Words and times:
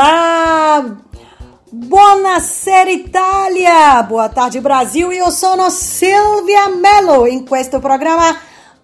Olá! 0.00 0.96
Buonasera 1.70 2.90
Itália! 2.90 4.02
Boa 4.04 4.30
tarde 4.30 4.58
Brasil! 4.58 5.12
Eu 5.12 5.30
sono 5.30 5.70
Silvia 5.70 6.70
Mello 6.70 7.26
em 7.26 7.44
questo 7.44 7.78
programa 7.80 8.34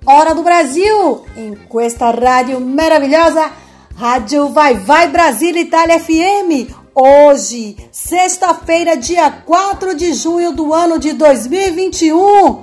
Hora 0.04 0.34
do 0.34 0.42
Brasil, 0.42 1.24
em 1.34 1.54
questa 1.70 2.10
rádio 2.10 2.60
maravilhosa, 2.60 3.50
Rádio 3.96 4.50
Vai 4.50 4.74
Vai 4.74 5.08
Brasil 5.08 5.56
Itália 5.56 5.98
FM. 5.98 6.70
Hoje, 6.94 7.78
sexta-feira, 7.90 8.94
dia 8.94 9.30
4 9.30 9.94
de 9.94 10.12
junho 10.12 10.52
do 10.52 10.74
ano 10.74 10.98
de 10.98 11.14
2021. 11.14 12.62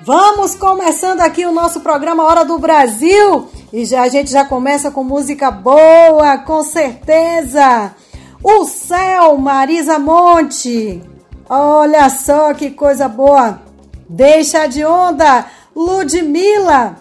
Vamos 0.00 0.54
começando 0.54 1.20
aqui 1.20 1.44
o 1.44 1.52
nosso 1.52 1.80
programa 1.80 2.24
Hora 2.24 2.42
do 2.42 2.58
Brasil 2.58 3.50
e 3.72 3.86
já, 3.86 4.02
a 4.02 4.08
gente 4.08 4.30
já 4.30 4.44
começa 4.44 4.90
com 4.90 5.02
música 5.02 5.50
boa, 5.50 6.36
com 6.38 6.62
certeza. 6.62 7.94
O 8.42 8.64
céu, 8.64 9.38
Marisa 9.38 9.98
Monte. 9.98 11.02
Olha 11.48 12.10
só 12.10 12.52
que 12.52 12.70
coisa 12.70 13.08
boa. 13.08 13.62
Deixa 14.08 14.66
de 14.66 14.84
onda, 14.84 15.46
Ludmilla. 15.74 16.96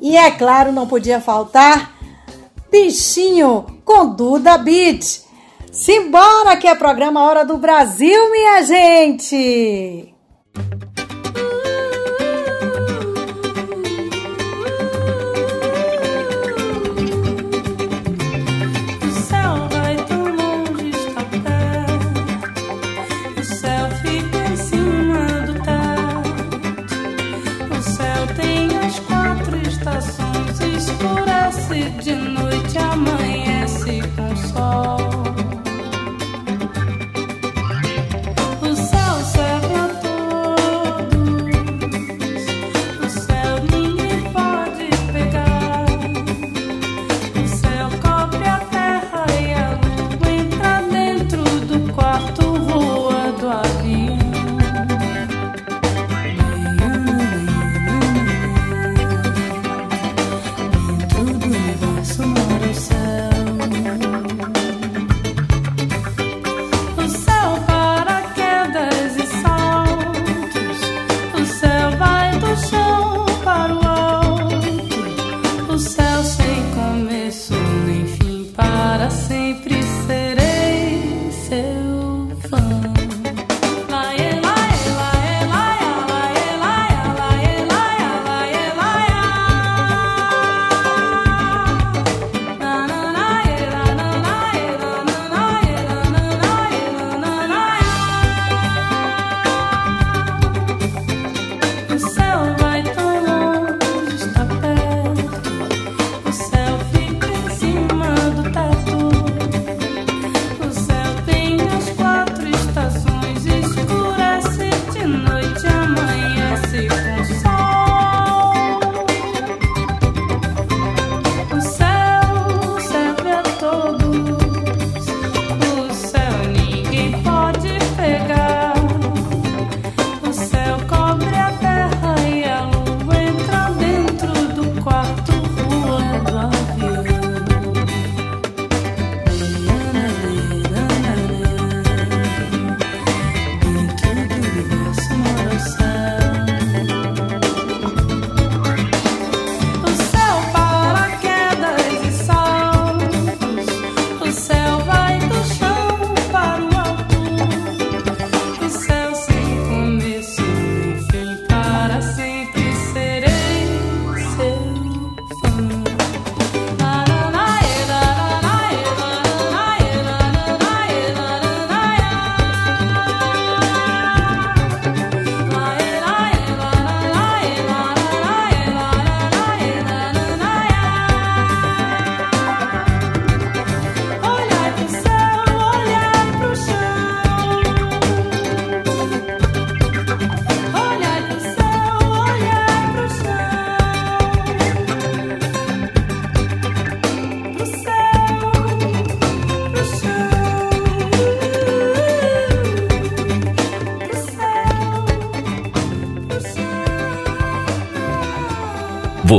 E 0.00 0.16
é 0.16 0.30
claro, 0.30 0.72
não 0.72 0.86
podia 0.86 1.20
faltar 1.20 1.94
Bichinho 2.70 3.66
com 3.84 4.14
Duda 4.14 4.56
Beat. 4.56 5.22
Simbora 5.70 6.56
que 6.56 6.66
é 6.66 6.74
programa 6.74 7.22
Hora 7.24 7.44
do 7.44 7.58
Brasil, 7.58 8.30
minha 8.30 8.62
gente. 8.62 10.15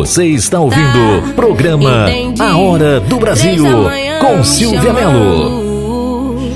Você 0.08 0.24
está 0.28 0.62
ouvindo 0.62 1.20
o 1.20 1.34
programa 1.34 2.10
Entendi. 2.10 2.42
A 2.42 2.56
Hora 2.56 3.02
do 3.02 3.20
Brasil 3.20 3.66
com 4.22 4.42
Silvia 4.42 4.94
Melo. 4.94 6.50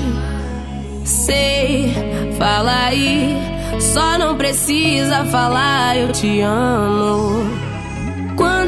Sei, 1.04 1.94
fala 2.38 2.86
aí, 2.86 3.36
só 3.78 4.16
não 4.16 4.36
precisa 4.36 5.26
falar 5.26 5.98
eu 5.98 6.10
te 6.12 6.40
amo. 6.40 7.46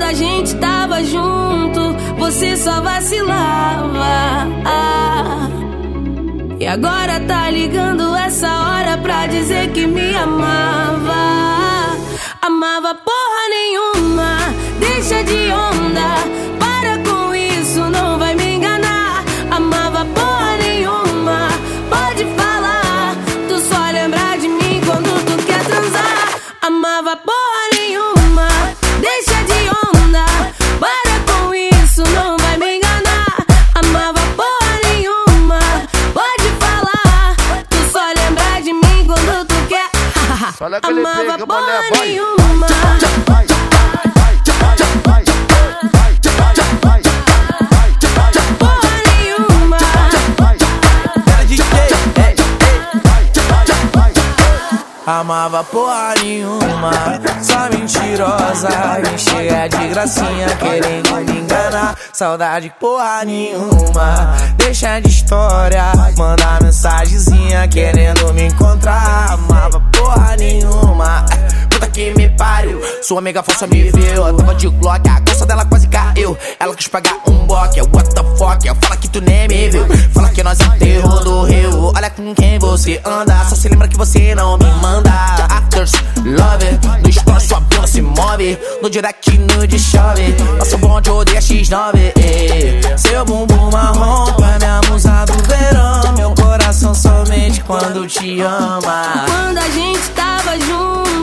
a 0.02 0.12
gente 0.12 0.54
tava 0.56 1.02
junto, 1.02 1.96
você 2.18 2.54
só 2.54 2.82
vacilava. 2.82 4.04
E 6.60 6.66
agora 6.66 7.20
tá 7.20 7.50
ligando 7.50 8.14
essa 8.14 8.48
hora 8.48 8.98
pra 8.98 9.26
dizer 9.28 9.70
que 9.70 9.86
me 9.86 10.14
amava. 10.14 11.23
Amava 55.06 55.62
porra 55.64 56.14
nenhuma, 56.22 56.90
só 57.42 57.68
mentirosa, 57.68 58.70
cheia 59.18 59.68
de 59.68 59.88
gracinha, 59.88 60.48
querendo 60.56 61.16
me 61.16 61.40
enganar. 61.40 61.94
Saudade 62.10 62.72
porra 62.80 63.22
nenhuma, 63.22 64.34
deixa 64.56 65.00
de 65.00 65.10
história, 65.10 65.92
manda 66.16 66.58
mensagenzinha, 66.62 67.68
querendo 67.68 68.32
me 68.32 68.44
encontrar. 68.46 69.32
Amava 69.32 69.78
porra 69.92 70.36
nenhuma, 70.38 71.26
puta 71.74 71.88
que 71.88 72.14
me 72.14 72.28
pariu. 72.30 72.80
Sua 73.02 73.18
amiga 73.18 73.42
falsa 73.42 73.66
me 73.66 73.90
viu, 73.90 74.26
eu 74.26 74.36
tava 74.36 74.54
de 74.54 74.68
Glock, 74.68 75.08
a 75.08 75.20
calça 75.20 75.46
dela 75.46 75.64
quase 75.64 75.88
caiu. 75.88 76.36
Ela 76.58 76.74
quis 76.74 76.88
pagar 76.88 77.16
um 77.26 77.46
boque, 77.46 77.80
what 77.80 78.14
the 78.14 78.22
fuck, 78.36 78.66
fala 78.80 78.96
que 78.96 79.08
tu 79.08 79.20
nem 79.20 79.48
me 79.48 79.68
viu. 79.68 79.86
Fala 80.12 80.28
que 80.30 80.42
nós 80.42 80.58
enterrou 80.60 81.22
do 81.22 81.42
rio, 81.44 81.92
olha 81.94 82.10
com 82.10 82.34
quem 82.34 82.58
você 82.58 83.00
anda, 83.04 83.44
só 83.44 83.54
se 83.54 83.68
lembra 83.68 83.88
que 83.88 83.96
você 83.96 84.34
não 84.34 84.56
me 84.56 84.70
manda. 84.80 85.10
Actors, 85.50 85.92
love 86.24 87.02
No 87.02 87.08
story 87.10 87.40
sua 87.40 87.60
bunda 87.60 87.86
se 87.86 88.00
move. 88.00 88.58
No 88.82 88.88
direct 88.88 89.38
nude 89.38 89.78
chove. 89.78 90.34
Nosso 90.58 90.78
bonde 90.78 91.10
odeia 91.10 91.40
X9 91.40 92.12
eh. 92.16 92.96
Seu 92.96 93.24
bumbum 93.24 93.70
marrom 93.70 94.32
pra 94.34 94.58
minha 94.58 94.80
musa 94.90 95.24
do 95.26 95.34
verão. 95.42 96.12
Meu 96.16 96.34
coração 96.34 96.94
somente 96.94 97.62
quando 97.64 98.06
te 98.06 98.40
ama. 98.40 99.26
Quando 99.26 99.58
a 99.58 99.68
gente 99.70 100.08
tava 100.10 100.58
junto 100.60 101.13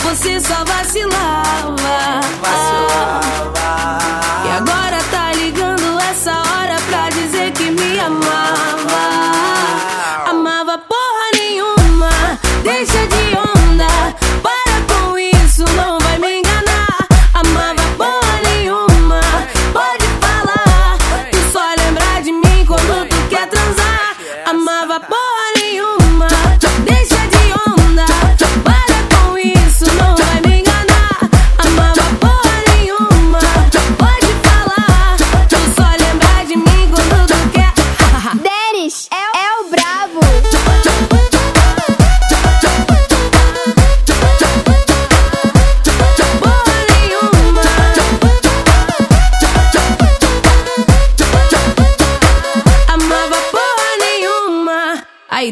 Você 0.00 0.40
só 0.40 0.64
vacilava. 0.64 2.20
Vacilava. 2.40 3.98
E 4.46 4.50
agora 4.56 4.98
tá 5.10 5.32
ligando 5.32 5.98
essa 6.10 6.32
hora 6.32 6.76
pra 6.88 7.08
dizer 7.10 7.52
que 7.52 7.70
me 7.70 7.98
amava 7.98 9.31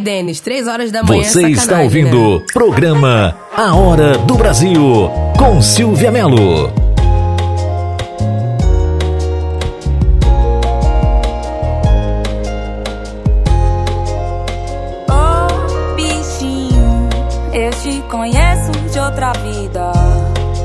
Aí, 0.00 0.04
Denis, 0.04 0.40
três 0.40 0.66
horas 0.66 0.90
da 0.90 1.02
manhã. 1.02 1.22
Você 1.22 1.44
é 1.44 1.50
está 1.50 1.80
ouvindo 1.80 2.38
né? 2.38 2.46
programa 2.54 3.36
A 3.54 3.74
Hora 3.74 4.16
do 4.16 4.34
Brasil 4.34 5.10
com 5.36 5.60
Silvia 5.60 6.10
Melo. 6.10 6.72
Oh, 15.10 15.94
bichinho, 15.94 17.08
eu 17.52 17.70
te 17.82 18.00
conheço 18.08 18.72
de 18.90 18.98
outra 18.98 19.32
vida. 19.34 19.92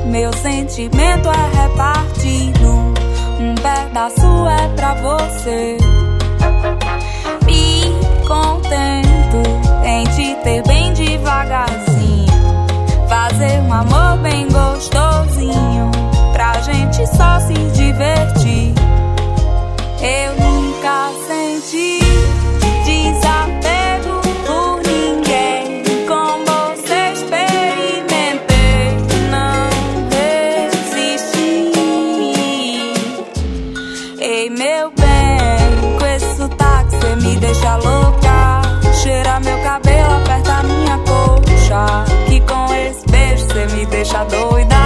Meu 0.06 0.32
sentimento 0.32 1.28
é 1.28 1.62
repartido. 1.62 2.94
Um 3.38 3.54
pedaço 3.56 4.48
é 4.48 4.68
pra 4.74 4.94
você. 4.94 5.76
Me 7.44 7.82
contento 8.26 9.05
em 9.86 10.04
te 10.04 10.34
ter 10.42 10.62
bem 10.66 10.92
devagarzinho. 10.92 12.26
Fazer 13.08 13.60
um 13.60 13.72
amor 13.72 14.18
bem 14.18 14.48
gostosinho. 14.48 15.90
Pra 16.32 16.52
gente 16.60 17.06
só 17.06 17.38
se 17.40 17.54
divertir. 17.72 18.74
Eu 20.00 20.36
nunca 20.44 21.10
senti 21.12 21.25
deixa 44.16 44.24
doida. 44.24 44.76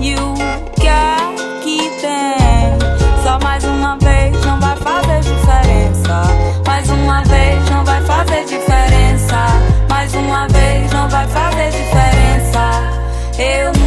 E 0.00 0.14
o 0.14 0.34
que 0.74 0.86
é 0.86 1.16
que 1.62 1.90
tem? 2.00 3.22
Só 3.22 3.38
mais 3.40 3.64
uma 3.64 3.96
vez 3.98 4.44
não 4.44 4.60
vai 4.60 4.76
fazer 4.76 5.20
diferença. 5.20 6.22
Mais 6.66 6.88
uma 6.90 7.22
vez 7.24 7.70
não 7.70 7.84
vai 7.84 8.02
fazer 8.02 8.44
diferença. 8.44 9.36
Mais 9.88 10.14
uma 10.14 10.48
vez 10.48 10.92
não 10.92 11.08
vai 11.08 11.26
fazer 11.28 11.70
diferença. 11.70 12.70
Eu 13.38 13.79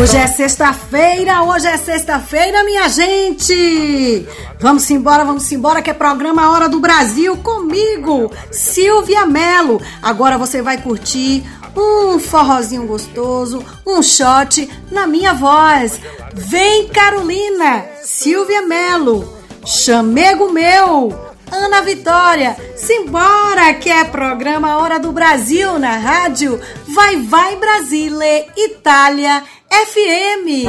Hoje 0.00 0.16
é 0.16 0.26
sexta-feira, 0.26 1.42
hoje 1.42 1.66
é 1.66 1.76
sexta-feira, 1.76 2.64
minha 2.64 2.88
gente! 2.88 4.26
Vamos 4.58 4.90
embora, 4.90 5.26
vamos 5.26 5.52
embora, 5.52 5.82
que 5.82 5.90
é 5.90 5.92
programa 5.92 6.50
Hora 6.50 6.70
do 6.70 6.80
Brasil 6.80 7.36
comigo, 7.36 8.32
Silvia 8.50 9.26
Melo. 9.26 9.78
Agora 10.00 10.38
você 10.38 10.62
vai 10.62 10.78
curtir 10.78 11.44
um 11.76 12.18
forrozinho 12.18 12.86
gostoso, 12.86 13.62
um 13.86 14.02
shot 14.02 14.66
na 14.90 15.06
minha 15.06 15.34
voz. 15.34 16.00
Vem, 16.32 16.88
Carolina, 16.88 17.84
Silvia 18.02 18.62
Melo, 18.62 19.30
chamego 19.66 20.50
meu. 20.50 21.30
Ana 21.52 21.82
Vitória, 21.82 22.56
simbora 22.76 23.74
que 23.74 23.90
é 23.90 24.04
programa 24.04 24.78
Hora 24.78 25.00
do 25.00 25.10
Brasil 25.10 25.80
na 25.80 25.96
rádio 25.96 26.60
Vai 26.94 27.16
Vai 27.16 27.56
Brasile, 27.56 28.46
Itália 28.56 29.42
FM. 29.72 30.66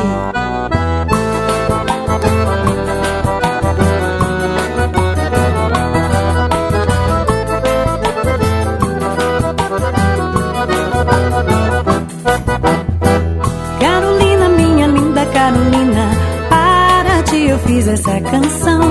Carolina, 13.79 14.49
minha 14.49 14.87
linda 14.87 15.25
Carolina, 15.25 16.11
para 16.49 17.23
ti 17.23 17.47
eu 17.47 17.59
fiz 17.59 17.87
essa 17.87 18.21
canção. 18.21 18.81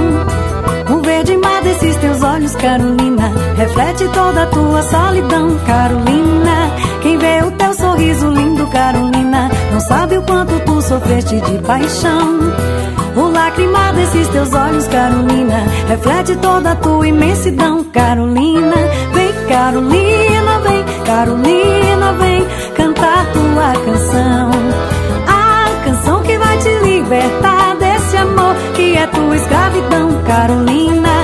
O 0.90 1.02
verde 1.02 1.37
mar 1.37 1.62
desses 1.62 1.97
teus 1.97 2.23
olhos, 2.23 2.55
Carolina, 2.57 3.31
reflete 3.57 4.09
toda 4.09 4.43
a 4.43 4.47
tua 4.47 4.83
solidão, 4.83 5.57
Carolina. 5.67 6.71
Quem 7.02 7.17
vê 7.17 7.43
o 7.43 7.50
teu 7.52 7.73
sorriso 7.75 8.29
lindo, 8.29 8.67
Carolina, 8.67 9.50
não 9.80 9.87
sabe 9.87 10.18
o 10.18 10.22
quanto 10.22 10.60
tu 10.60 10.82
sofreste 10.82 11.40
de 11.40 11.58
paixão. 11.62 12.38
O 13.16 13.30
lacrimar 13.30 13.94
desses 13.94 14.28
teus 14.28 14.52
olhos, 14.52 14.87
Carolina, 14.88 15.64
reflete 15.88 16.37
toda 16.37 16.72
a 16.72 16.76
tua 16.76 17.08
imensidão, 17.08 17.84
Carolina. 17.84 18.76
Vem, 19.14 19.32
Carolina, 19.49 20.58
vem, 20.60 20.84
Carolina, 21.06 22.12
vem 22.12 22.46
cantar 22.76 23.26
tua 23.32 23.72
canção. 23.87 24.50
A 25.26 25.84
canção 25.84 26.22
que 26.25 26.37
vai 26.37 26.58
te 26.58 26.68
libertar 26.84 27.76
desse 27.76 28.16
amor 28.18 28.54
que 28.75 28.96
é 28.96 29.06
tua 29.06 29.37
escravidão, 29.37 30.22
Carolina. 30.26 31.19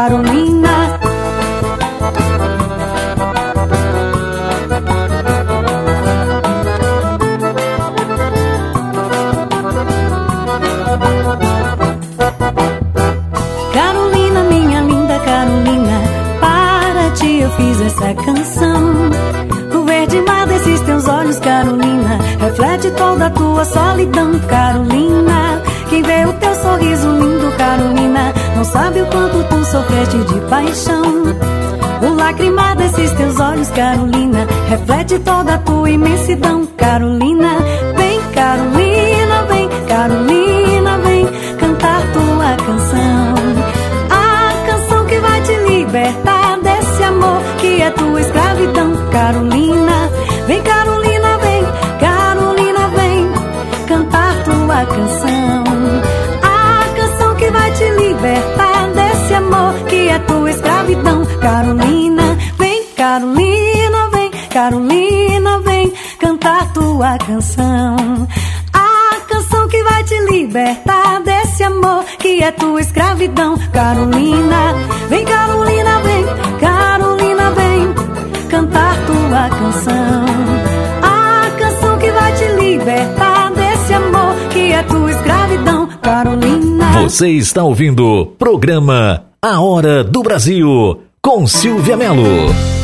Carolina. 0.00 0.98
Carolina, 13.74 14.44
minha 14.44 14.80
linda 14.80 15.18
Carolina, 15.18 16.00
para 16.40 17.10
ti 17.10 17.40
eu 17.40 17.50
fiz 17.50 17.80
essa 17.82 18.14
canção. 18.14 19.10
O 19.74 19.84
verde 19.84 20.22
mar 20.22 20.46
desses 20.46 20.80
teus 20.80 21.06
olhos, 21.08 21.38
Carolina, 21.40 22.18
reflete 22.40 22.90
toda 22.92 23.26
a 23.26 23.30
tua 23.30 23.66
solidão, 23.66 24.38
Carolina. 24.48 25.62
Quem 25.90 26.02
vê 26.02 26.24
o 26.24 26.32
teu 26.32 26.54
sorriso 26.54 27.10
lindo, 27.10 27.52
Carolina, 27.58 28.32
sabe 28.80 29.02
o 29.02 29.06
quanto 29.06 29.44
tu 29.44 29.64
sofreste 29.66 30.16
de 30.16 30.40
paixão. 30.48 31.02
O 32.02 32.14
lacrimar 32.16 32.74
desses 32.76 33.10
teus 33.12 33.38
olhos, 33.38 33.68
Carolina, 33.70 34.46
reflete 34.70 35.18
toda 35.18 35.54
a 35.54 35.58
tua 35.58 35.90
imensidão, 35.90 36.66
Carolina. 36.78 37.58
Vem, 37.98 38.20
Carolina, 38.32 39.42
vem, 39.50 39.68
Carolina, 39.86 40.98
vem 40.98 41.26
cantar 41.58 42.00
tua 42.14 42.56
canção. 42.66 43.34
A 44.10 44.66
canção 44.66 45.04
que 45.04 45.18
vai 45.18 45.42
te 45.42 45.54
libertar 45.68 46.58
desse 46.60 47.02
amor 47.02 47.42
que 47.58 47.82
é 47.82 47.90
tua 47.90 48.20
escravidão, 48.20 48.92
Carolina. 49.12 50.10
Vem, 50.46 50.62
Carolina, 50.62 50.99
é 60.10 60.18
tua 60.20 60.50
escravidão, 60.50 61.24
Carolina. 61.40 62.36
Vem, 62.58 62.84
Carolina, 62.96 64.10
vem, 64.10 64.30
Carolina, 64.50 65.58
vem 65.60 65.92
cantar 66.18 66.72
tua 66.72 67.16
canção. 67.18 68.28
A 68.72 69.20
canção 69.28 69.68
que 69.68 69.82
vai 69.84 70.02
te 70.04 70.18
libertar 70.30 71.20
desse 71.22 71.62
amor 71.62 72.04
que 72.18 72.42
é 72.42 72.50
tua 72.50 72.80
escravidão, 72.80 73.56
Carolina. 73.72 74.74
Vem, 75.08 75.24
Carolina, 75.24 76.00
vem, 76.00 76.24
Carolina, 76.58 77.50
vem 77.52 78.48
cantar 78.48 78.96
tua 79.06 79.48
canção. 79.58 80.24
A 81.02 81.50
canção 81.58 81.98
que 81.98 82.10
vai 82.10 82.32
te 82.34 82.46
libertar 82.60 83.50
desse 83.52 83.94
amor 83.94 84.34
que 84.50 84.72
é 84.72 84.82
tua 84.82 85.10
escravidão, 85.10 85.88
Carolina. 86.02 86.92
Você 87.02 87.28
está 87.28 87.62
ouvindo 87.62 88.04
o 88.04 88.26
programa 88.26 89.29
A 89.42 89.58
Hora 89.58 90.04
do 90.04 90.22
Brasil 90.22 91.00
com 91.22 91.46
Silvia 91.46 91.96
Melo. 91.96 92.79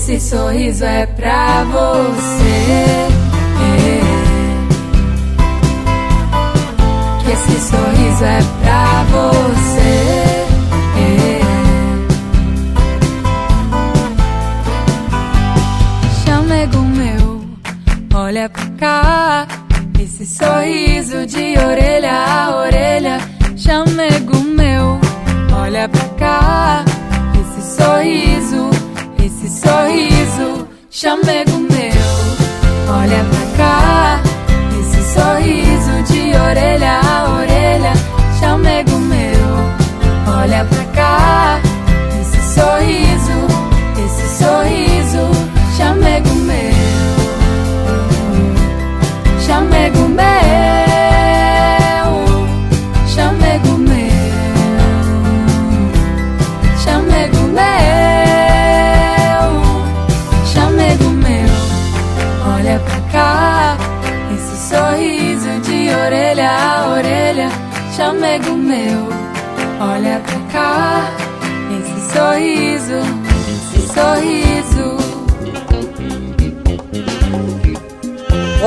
Esse 0.00 0.18
sorriso 0.18 0.82
é 0.82 1.04
pra 1.04 1.62
você. 1.64 3.08
Que 7.22 7.30
esse 7.32 7.60
sorriso 7.68 8.24
é 8.24 8.40
pra 8.62 9.04
você. 9.10 9.79
Chamego 31.00 31.58
meu, 31.60 32.94
olha 32.94 33.24
pra 33.24 33.56
cá. 33.56 34.22
Esse 34.78 35.14
sorriso 35.14 36.02
de 36.12 36.36
orelha. 36.36 37.09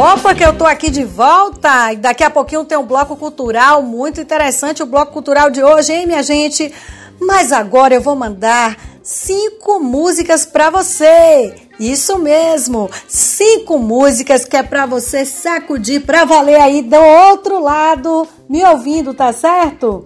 Opa, 0.04 0.36
que 0.36 0.44
eu 0.44 0.58
tô 0.58 0.66
aqui 0.66 0.90
de 0.92 1.06
volta 1.06 1.94
e 1.94 1.96
daqui 1.96 2.26
a 2.26 2.30
pouquinho 2.30 2.66
tem 2.66 2.78
um 2.78 2.86
bloco 2.86 3.16
cultural 3.16 3.82
muito 3.82 4.20
interessante, 4.20 4.84
o 4.84 4.86
bloco 4.86 5.14
cultural 5.14 5.50
de 5.50 5.64
hoje, 5.64 5.94
hein, 5.94 6.06
minha 6.06 6.22
gente? 6.22 6.74
Mas 7.22 7.54
agora 7.54 7.96
eu 7.96 8.02
vou 8.02 8.14
mandar 8.14 8.76
cinco 9.02 9.80
músicas 9.80 10.46
pra 10.46 10.70
você. 10.70 11.56
Isso 11.80 12.20
mesmo, 12.20 12.92
cinco 13.08 13.80
músicas 13.80 14.44
que 14.44 14.58
é 14.58 14.62
pra 14.62 14.86
você 14.86 15.26
sacudir 15.26 16.02
pra 16.02 16.26
valer 16.26 16.60
aí 16.60 16.82
do 16.82 17.00
outro 17.00 17.62
lado, 17.62 18.28
me 18.50 18.62
ouvindo, 18.62 19.14
tá 19.14 19.32
certo? 19.32 20.04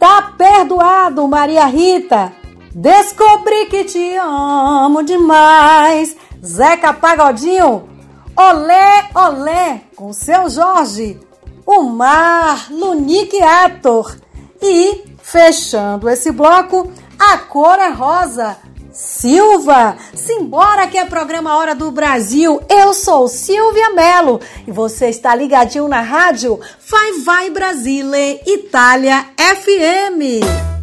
Tá 0.00 0.32
perdoado, 0.38 1.28
Maria 1.28 1.66
Rita. 1.66 2.32
Descobri 2.74 3.66
que 3.66 3.84
te 3.84 4.16
amo 4.16 5.02
demais. 5.02 6.16
Zeca 6.42 6.94
Pagodinho. 6.94 7.95
Olé, 8.38 9.08
olé, 9.14 9.80
com 9.96 10.12
seu 10.12 10.50
Jorge. 10.50 11.18
O 11.64 11.84
Mar, 11.84 12.70
Lunique 12.70 13.40
Ator. 13.40 14.14
E, 14.60 15.04
fechando 15.22 16.06
esse 16.06 16.30
bloco, 16.30 16.92
a 17.18 17.38
cor 17.38 17.78
é 17.78 17.88
rosa. 17.88 18.58
Silva, 18.92 19.96
simbora 20.14 20.86
que 20.86 20.98
é 20.98 21.06
programa 21.06 21.56
Hora 21.56 21.74
do 21.74 21.90
Brasil. 21.90 22.60
Eu 22.68 22.92
sou 22.92 23.26
Silvia 23.26 23.90
Melo 23.94 24.38
e 24.66 24.70
você 24.70 25.08
está 25.08 25.34
ligadinho 25.34 25.88
na 25.88 26.02
rádio 26.02 26.60
Vai 26.90 27.12
Vai 27.20 27.50
Brasile, 27.50 28.40
Itália 28.46 29.26
FM. 29.38 30.75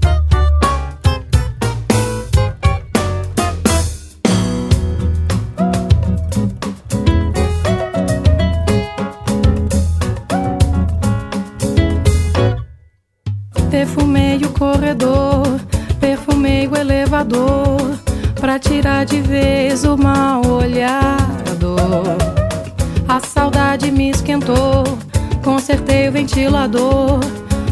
Perfumei 13.84 14.38
o 14.38 14.50
corredor, 14.52 15.60
perfumei 16.00 16.69
o 16.69 16.78
elevador, 16.78 17.82
pra 18.39 18.58
tirar 18.58 19.06
de 19.06 19.19
vez 19.19 19.84
o 19.84 19.98
mal 19.98 20.41
olhado. 20.46 21.76
A 23.10 23.19
saudade 23.19 23.91
me 23.91 24.10
esquentou, 24.10 24.86
consertei 25.43 26.08
o 26.08 26.13
ventilador, 26.13 27.19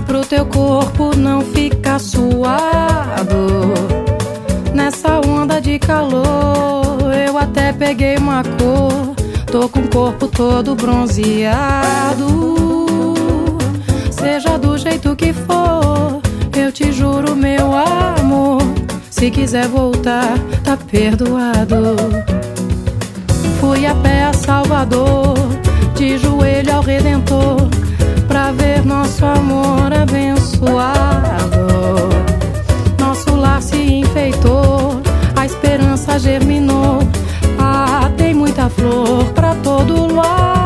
pro 0.06 0.26
teu 0.26 0.46
corpo 0.46 1.16
não 1.16 1.40
ficar 1.40 1.98
suado. 1.98 3.74
Nessa 4.74 5.22
onda 5.26 5.62
de 5.62 5.80
calor, 5.80 7.10
eu 7.26 7.38
até 7.38 7.72
peguei 7.72 8.18
uma 8.18 8.44
cor, 8.44 9.16
tô 9.50 9.70
com 9.70 9.80
o 9.80 9.88
corpo 9.88 10.28
todo 10.28 10.76
bronzeado. 10.76 12.81
Seja 14.22 14.56
do 14.60 14.78
jeito 14.78 15.16
que 15.16 15.34
for, 15.34 16.22
eu 16.56 16.72
te 16.72 16.92
juro, 16.92 17.36
meu 17.36 17.74
amor. 17.76 18.62
Se 19.10 19.32
quiser 19.32 19.68
voltar, 19.68 20.38
tá 20.64 20.78
perdoado. 20.78 21.96
Fui 23.60 23.88
a 23.88 23.96
pé 23.96 24.26
a 24.26 24.34
Salvador, 24.34 25.34
de 25.96 26.20
joelho 26.20 26.72
ao 26.72 26.84
Redentor, 26.84 27.68
pra 28.28 28.52
ver 28.52 28.86
nosso 28.86 29.26
amor 29.26 29.92
abençoado. 29.92 31.66
Nosso 33.00 33.36
lar 33.36 33.60
se 33.60 33.76
enfeitou, 33.76 35.02
a 35.36 35.48
esperança 35.48 36.20
germinou. 36.20 37.00
Ah, 37.58 38.12
tem 38.18 38.36
muita 38.36 38.70
flor 38.70 39.26
pra 39.34 39.56
todo 39.56 40.14
lado. 40.14 40.61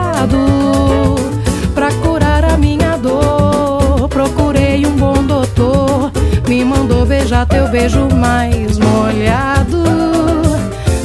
Beijar 7.35 7.45
teu 7.47 7.67
beijo 7.67 8.07
mais 8.15 8.77
molhado. 8.77 9.83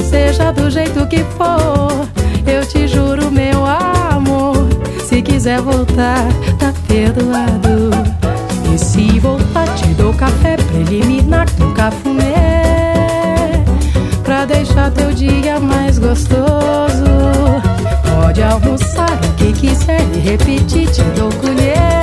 Seja 0.09 0.51
do 0.51 0.69
jeito 0.69 1.05
que 1.07 1.23
for, 1.37 2.07
eu 2.45 2.65
te 2.65 2.87
juro, 2.87 3.29
meu 3.29 3.65
amor. 3.65 4.69
Se 5.03 5.21
quiser 5.21 5.59
voltar, 5.61 6.25
tá 6.57 6.73
perdoado. 6.87 7.91
E 8.73 8.77
se 8.77 9.19
voltar, 9.19 9.67
te 9.75 9.87
dou 9.95 10.13
café 10.13 10.55
preliminar 10.55 11.47
com 11.57 11.73
cafuné. 11.73 13.63
Pra 14.23 14.45
deixar 14.45 14.91
teu 14.91 15.11
dia 15.11 15.59
mais 15.59 15.99
gostoso. 15.99 16.39
Pode 18.21 18.41
almoçar 18.41 19.11
o 19.11 19.33
que 19.35 19.51
quiser 19.51 20.01
e 20.15 20.19
repetir, 20.19 20.89
te 20.89 21.03
dou 21.15 21.29
colher. 21.41 22.00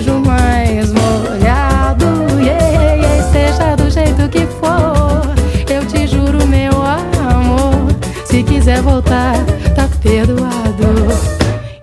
Beijo 0.00 0.18
mais 0.20 0.92
molhado. 0.92 2.06
Yeah, 2.40 2.94
yeah, 2.94 3.22
seja 3.30 3.76
do 3.76 3.90
jeito 3.90 4.28
que 4.30 4.46
for, 4.46 5.22
eu 5.68 5.86
te 5.86 6.06
juro, 6.06 6.46
meu 6.46 6.72
amor. 6.82 7.86
Se 8.24 8.42
quiser 8.42 8.80
voltar, 8.80 9.36
tá 9.74 9.88
perdoado. 10.02 11.08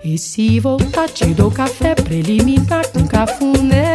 E 0.04 0.18
se 0.18 0.60
voltar, 0.60 1.10
te 1.10 1.34
dou 1.34 1.52
café 1.52 1.94
preliminar 1.94 2.88
com 2.88 3.06
cafuné. 3.06 3.88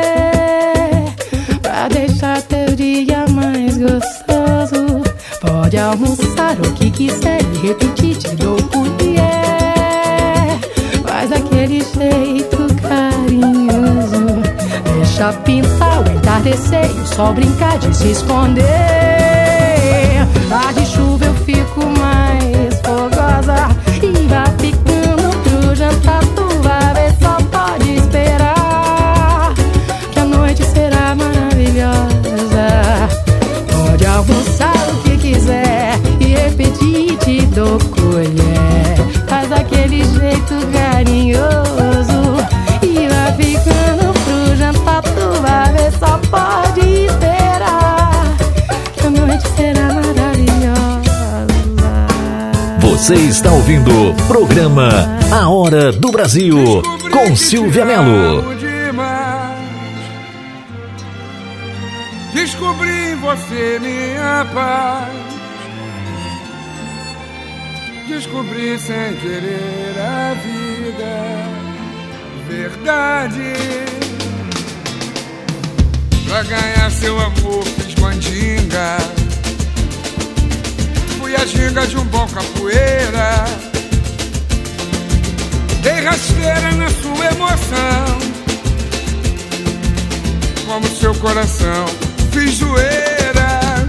Pra 1.60 1.88
deixar 1.88 2.42
dia 2.76 3.24
mais 3.28 3.76
gostoso. 3.76 5.02
Pode 5.40 5.76
almoçar 5.76 6.56
o 6.60 6.72
que 6.74 6.90
quiser 6.90 7.40
e 7.42 7.66
repetir, 7.66 8.16
te 8.16 8.36
dou 8.36 8.61
Deixa 15.22 15.38
pintar 15.44 16.00
o 16.00 16.10
entardecer 16.10 16.90
e 16.90 17.00
o 17.00 17.06
sol 17.06 17.32
brincar 17.32 17.78
de 17.78 17.96
se 17.96 18.10
esconder. 18.10 18.66
Tá 20.48 20.72
Você 52.92 53.14
está 53.14 53.50
ouvindo 53.50 53.90
o 54.10 54.14
programa 54.26 54.90
A 55.32 55.48
Hora 55.48 55.90
do 55.90 56.12
Brasil 56.12 56.82
com 57.10 57.34
Silvia 57.34 57.86
Melo. 57.86 58.44
Descobri 62.34 62.90
em 62.90 63.16
você 63.16 63.80
minha 63.80 64.46
paz. 64.52 65.08
Descobri 68.06 68.78
sem 68.78 69.14
querer 69.16 69.94
a 69.98 70.34
vida, 70.34 71.06
verdade. 72.46 73.54
Pra 76.28 76.42
ganhar 76.42 76.90
seu 76.90 77.18
amor 77.18 77.64
fiz 77.64 77.94
mandinga. 77.94 79.21
Fui 81.32 81.40
a 81.40 81.46
ginga 81.46 81.86
de 81.86 81.96
um 81.96 82.04
bom 82.04 82.26
capoeira. 82.26 83.46
Dei 85.80 86.04
rasteira 86.04 86.72
na 86.72 86.90
sua 86.90 87.26
emoção. 87.32 88.18
Como 90.66 90.86
seu 90.88 91.14
coração 91.14 91.86
fiz 92.32 92.56
zoeira. 92.56 93.88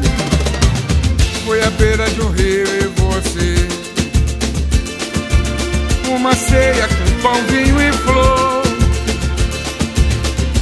Fui 1.43 1.61
à 1.61 1.69
beira 1.71 2.09
de 2.11 2.21
um 2.21 2.29
rio 2.29 2.65
e 2.65 2.87
você. 3.01 3.67
Uma 6.15 6.33
ceia 6.33 6.87
com 6.87 7.21
pão, 7.21 7.43
vinho 7.47 7.81
e 7.81 7.91
flor. 7.91 8.63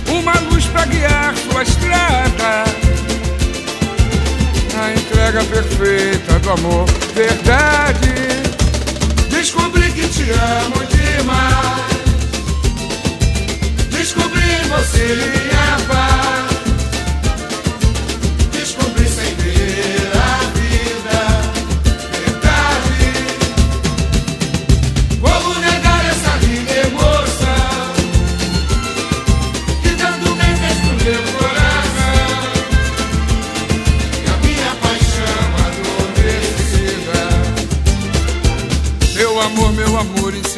Uma 0.09 0.33
luz 0.49 0.65
pra 0.65 0.85
guiar 0.85 1.35
sua 1.37 1.61
estrada. 1.61 2.90
Entrega 5.21 5.43
perfeita 5.43 6.39
do 6.39 6.49
amor, 6.49 6.85
verdade. 7.13 8.09
Descobri 9.29 9.91
que 9.91 10.07
te 10.07 10.31
amo 10.31 10.83
demais. 10.87 11.91
Descobri 13.91 14.41
você 14.67 15.15
minha 15.15 15.87
paz. 15.87 16.10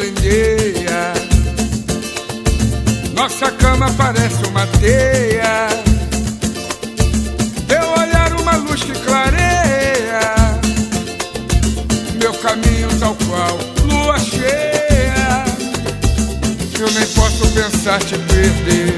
Incendeia. 0.04 1.14
Nossa 3.14 3.52
cama 3.52 3.90
parece 3.98 4.46
uma 4.48 4.68
teia. 4.68 5.70
Teu 7.68 7.90
olhar 8.02 8.34
uma 8.40 8.58
luz 8.58 8.84
que 8.84 8.92
clareia. 9.00 10.36
Meu 12.20 12.34
caminho 12.34 12.90
tal 13.00 13.16
qual 13.28 13.58
lua 13.86 14.20
cheia. 14.20 15.46
Eu 16.80 16.92
nem 16.92 17.06
posso 17.08 17.48
pensar 17.50 18.00
te 18.00 18.18
perder. 18.18 18.98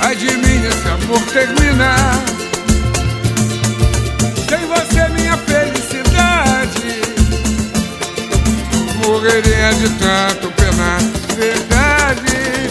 Ai 0.00 0.16
de 0.16 0.36
mim 0.38 0.66
esse 0.66 0.88
amor 0.88 1.20
terminar. 1.32 2.39
De 9.80 9.88
tanto 9.98 10.50
penar. 10.52 11.00
Verdade. 11.36 12.68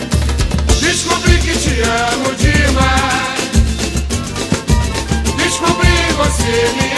Descobri 0.80 1.40
que 1.40 1.58
te 1.58 1.82
amo 1.82 2.36
demais. 2.36 3.50
Descobri 5.38 5.90
você 6.18 6.72
minha 6.76 6.89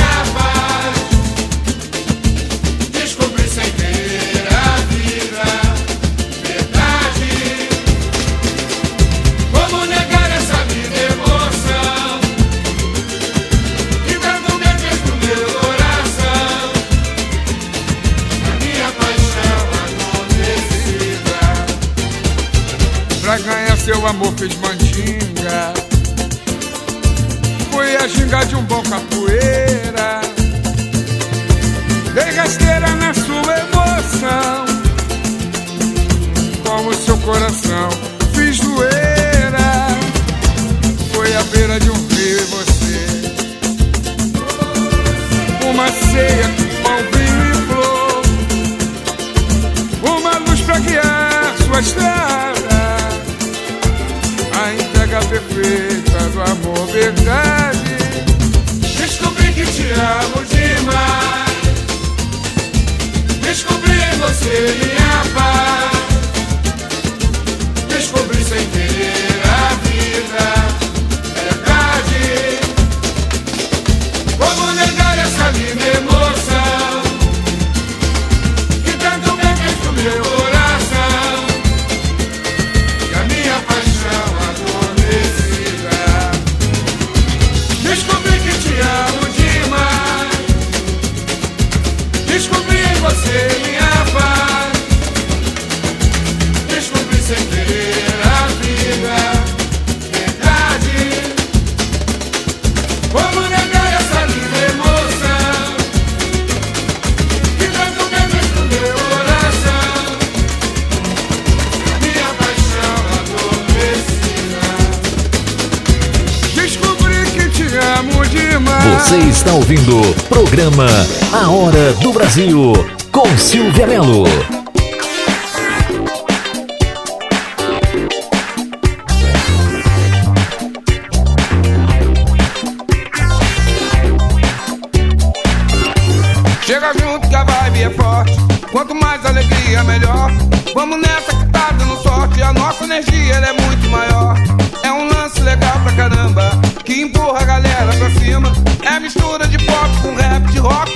ouvindo 119.71 120.01
programa 120.27 120.85
A 121.31 121.49
Hora 121.49 121.93
do 121.93 122.11
Brasil 122.11 122.73
com 123.09 123.25
Silvia 123.37 123.87
Melo. 123.87 124.60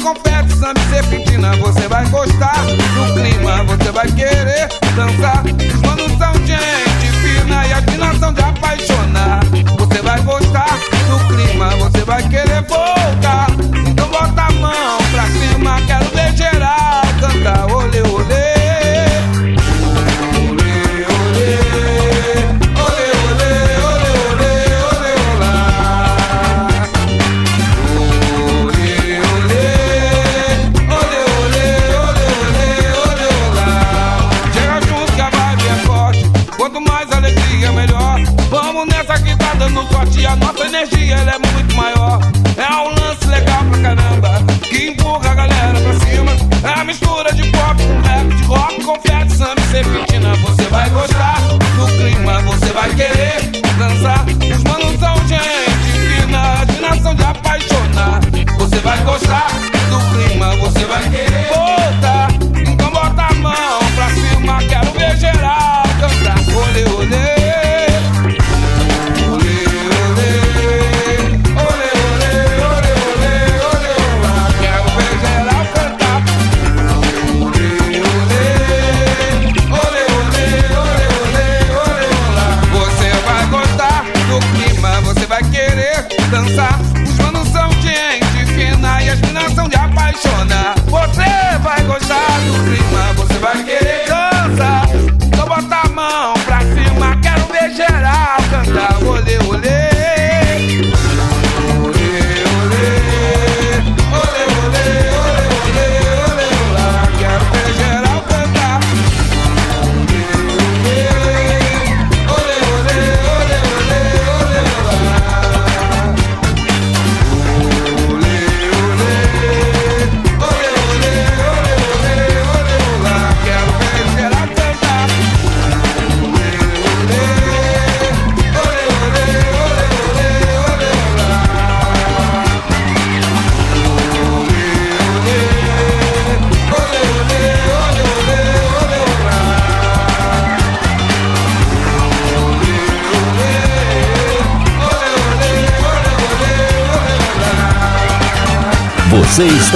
confesso, 0.05 0.59
samba 0.59 0.79
serpentina, 0.91 1.55
você 1.57 1.87
vai 1.87 2.07
gostar 2.09 2.63
do 2.63 3.13
clima, 3.13 3.63
você 3.63 3.91
vai 3.91 4.05
querer 4.11 4.69
dançar. 4.95 5.43
Os 5.43 5.81
manos 5.81 6.11
são 6.19 6.33
gente 6.45 7.11
fina 7.23 7.65
e 7.65 7.73
as 7.73 7.85
minas 7.85 8.19
são 8.19 8.31
de 8.31 8.41
apaixonar. 8.41 9.39
Você 9.79 10.01
vai 10.03 10.21
gostar 10.21 10.79
do 11.09 11.27
clima, 11.27 11.69
você 11.77 12.03
vai 12.03 12.21
querer 12.29 12.61
voltar. 12.61 13.44
serpentina 49.75 50.33
você 50.35 50.63
vai 50.69 50.89
gostar. 50.89 51.35
Do 51.75 51.87
clima 51.87 52.41
você 52.43 52.71
vai 52.71 52.89
querer 52.95 53.41
dançar. 53.77 54.25
Os 54.25 54.63
manos 54.63 54.99
são 54.99 55.15
gente 55.27 56.21
fina, 56.21 56.63
de 56.63 56.79
nação 56.79 57.13
de 57.13 57.23
apaixonar. 57.23 58.21
Você 58.57 58.77
vai 58.77 58.97
gostar 59.03 59.47
do 59.89 60.27
clima, 60.29 60.55
você 60.55 60.85
vai 60.85 61.09
querer. 61.09 61.64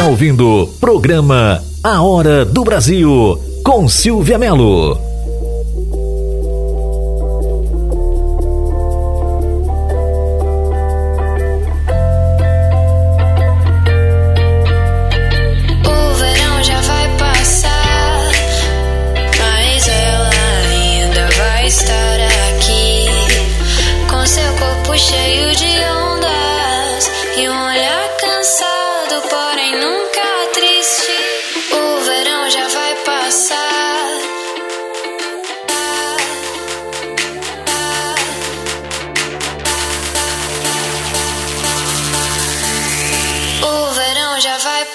ouvindo 0.10 0.64
o 0.64 0.68
programa 0.68 1.64
A 1.84 2.02
Hora 2.02 2.44
do 2.44 2.64
Brasil 2.64 3.40
com 3.64 3.88
Silvia 3.88 4.40
Melo. 4.40 5.09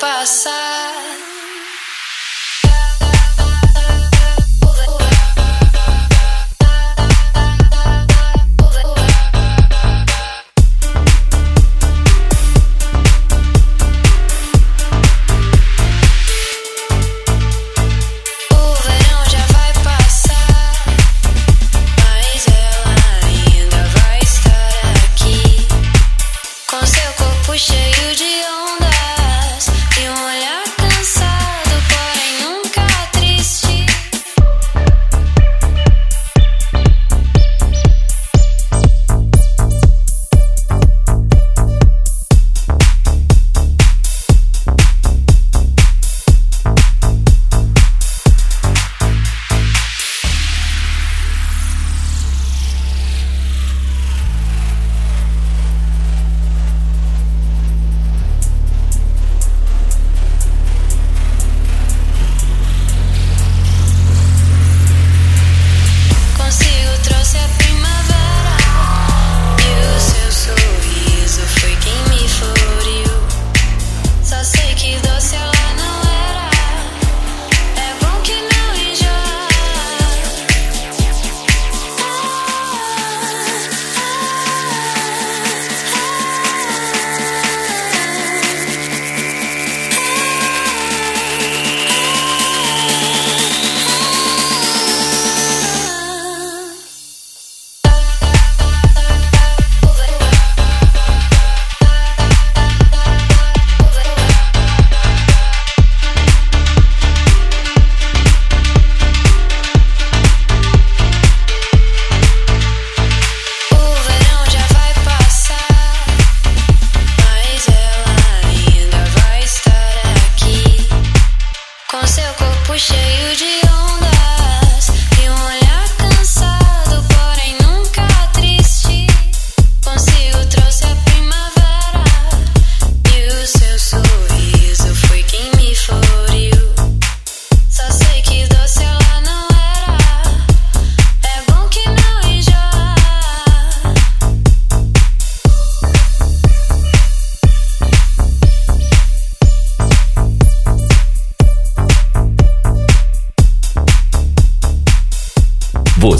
pasar. 0.00 0.93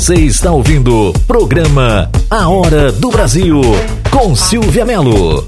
Você 0.04 0.16
está 0.16 0.52
ouvindo 0.52 1.08
o 1.08 1.12
programa 1.20 2.10
A 2.28 2.46
Hora 2.46 2.92
do 2.92 3.08
Brasil 3.08 3.58
com 4.10 4.36
Silvia 4.36 4.84
Melo. 4.84 5.46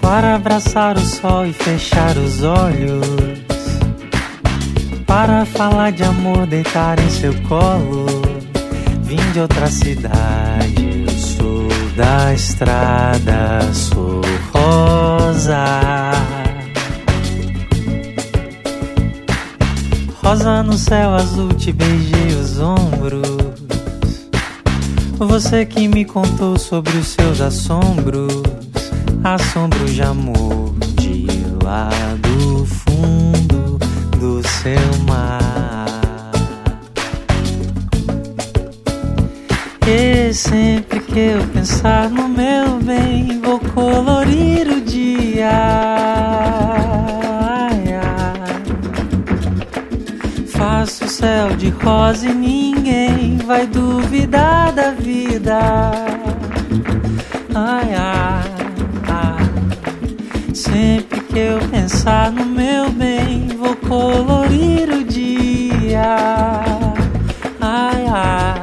Para 0.00 0.34
abraçar 0.34 0.96
o 0.96 1.06
sol 1.06 1.46
e 1.46 1.52
fechar 1.52 2.18
os 2.18 2.42
olhos. 2.42 3.29
Para 5.10 5.44
falar 5.44 5.90
de 5.90 6.04
amor, 6.04 6.46
deitar 6.46 6.96
em 7.00 7.10
seu 7.10 7.34
colo. 7.42 8.06
Vim 9.02 9.32
de 9.32 9.40
outra 9.40 9.66
cidade, 9.66 11.04
sou 11.18 11.66
da 11.96 12.32
estrada, 12.32 13.60
sou 13.72 14.20
rosa. 14.54 16.12
Rosa 20.22 20.62
no 20.62 20.78
céu 20.78 21.16
azul, 21.16 21.54
te 21.54 21.72
beijei 21.72 22.28
os 22.40 22.60
ombros. 22.60 23.26
Você 25.18 25.66
que 25.66 25.88
me 25.88 26.04
contou 26.04 26.56
sobre 26.56 26.96
os 26.96 27.08
seus 27.08 27.40
assombros, 27.40 28.44
assombros 29.24 29.92
de 29.92 30.02
amor 30.02 30.72
de 30.94 31.26
lá 31.64 31.90
do 32.22 32.64
fundo 32.64 33.80
do 34.20 34.46
seu 34.46 34.99
sempre 40.40 41.00
que 41.00 41.18
eu 41.18 41.46
pensar 41.48 42.08
no 42.08 42.26
meu 42.26 42.78
bem, 42.82 43.40
vou 43.40 43.60
colorir 43.60 44.66
o 44.68 44.80
dia. 44.80 45.50
Ai, 47.42 47.84
ai. 47.94 48.62
Faço 50.46 51.04
o 51.04 51.08
céu 51.08 51.48
de 51.56 51.68
rosa 51.68 52.26
e 52.26 52.32
ninguém 52.32 53.36
vai 53.38 53.66
duvidar 53.66 54.72
da 54.72 54.92
vida. 54.92 55.58
Ai, 57.54 57.94
ai, 57.94 58.50
ai. 59.08 60.54
Sempre 60.54 61.20
que 61.20 61.38
eu 61.38 61.58
pensar 61.70 62.32
no 62.32 62.46
meu 62.46 62.90
bem, 62.90 63.48
vou 63.58 63.76
colorir 63.76 64.88
o 64.90 65.04
dia. 65.04 66.16
Ai, 67.60 68.06
ai. 68.08 68.59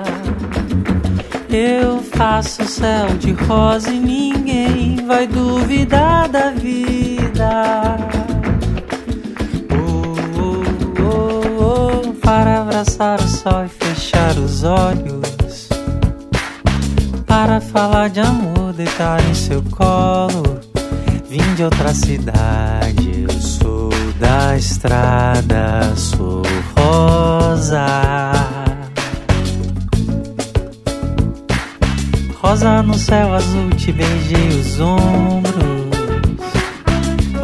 Eu 1.60 2.04
faço 2.04 2.64
céu 2.66 3.08
de 3.18 3.32
rosa 3.32 3.90
e 3.90 4.00
ninguém 4.00 4.98
vai 5.08 5.26
duvidar 5.26 6.30
da 6.30 6.52
vida. 6.52 7.98
Oh, 9.72 10.14
oh, 11.02 12.10
oh, 12.12 12.14
para 12.22 12.62
abraçar 12.62 13.20
o 13.20 13.28
sol 13.28 13.66
e 13.66 13.70
fechar 13.70 14.38
os 14.38 14.64
olhos. 14.64 15.68
Para 17.26 17.60
falar 17.60 18.12
de 18.12 18.20
amor, 18.20 18.74
deitar 18.74 19.20
em 19.28 19.34
seu 19.34 19.64
colo. 19.64 20.60
Vim 21.28 21.56
de 21.56 21.64
outra 21.64 21.92
cidade, 21.92 23.26
eu 23.28 23.42
sou 23.42 23.90
da 24.20 24.56
estrada, 24.56 25.96
sou 25.96 26.44
rosa. 26.76 28.37
Rosa 32.42 32.84
no 32.84 32.94
céu 32.94 33.34
azul, 33.34 33.70
te 33.72 33.92
beijei 33.92 34.48
os 34.60 34.80
ombros. 34.80 35.88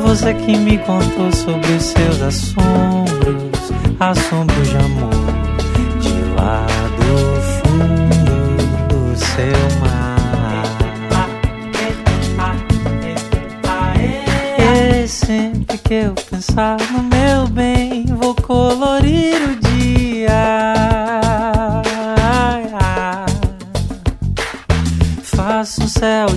Você 0.02 0.34
que 0.34 0.56
me 0.58 0.78
contou 0.80 1.32
sobre 1.32 1.72
os 1.72 1.84
seus 1.84 2.22
assombros, 2.22 3.72
assombros 4.00 4.70
de 4.70 4.78
amor, 4.78 5.10
de 6.00 6.14
lá 6.36 6.68
do 6.98 7.42
fundo 7.58 8.58
do 8.88 9.18
seu 9.18 9.80
mar. 9.80 10.64
E 14.60 15.08
sempre 15.08 15.78
que 15.80 15.94
eu 15.94 16.14
pensar 16.30 16.78
no 16.92 17.04
meu 17.04 17.48
bem, 17.48 18.06
vou 18.06 18.36
colorir 18.36 19.42
o 19.50 19.63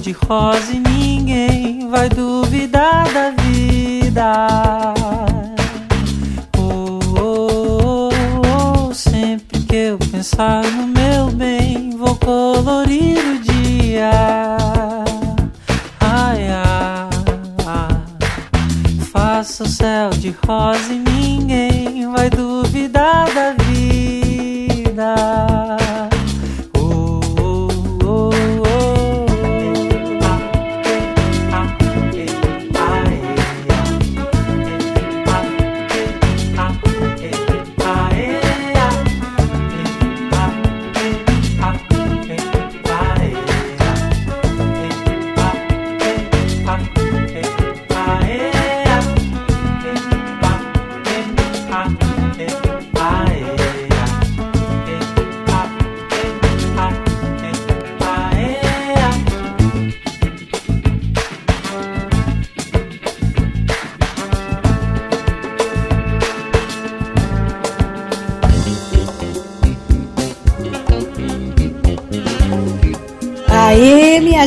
de 0.06 0.12
rosa 0.12 0.72
e 0.72 0.78
ninguém 0.78 1.88
vai 1.90 2.08
duvidar 2.08 3.12
da 3.12 3.30
vida. 3.30 4.94
Oh, 6.56 7.00
oh, 7.18 8.08
oh, 8.08 8.88
oh, 8.88 8.94
sempre 8.94 9.58
que 9.62 9.74
eu 9.74 9.98
pensar 9.98 10.62
no 10.62 10.86
meu 10.86 11.32
bem, 11.32 11.90
vou 11.90 12.14
colorir 12.14 13.18
o 13.18 13.38
dia. 13.40 14.12
Ai, 15.98 16.46
ai. 16.52 17.10
Faço 19.10 19.64
o 19.64 19.68
céu 19.68 20.10
de 20.10 20.32
rosa 20.46 20.92
e 20.92 20.98
ninguém 20.98 22.08
vai 22.12 22.30
duvidar 22.30 23.28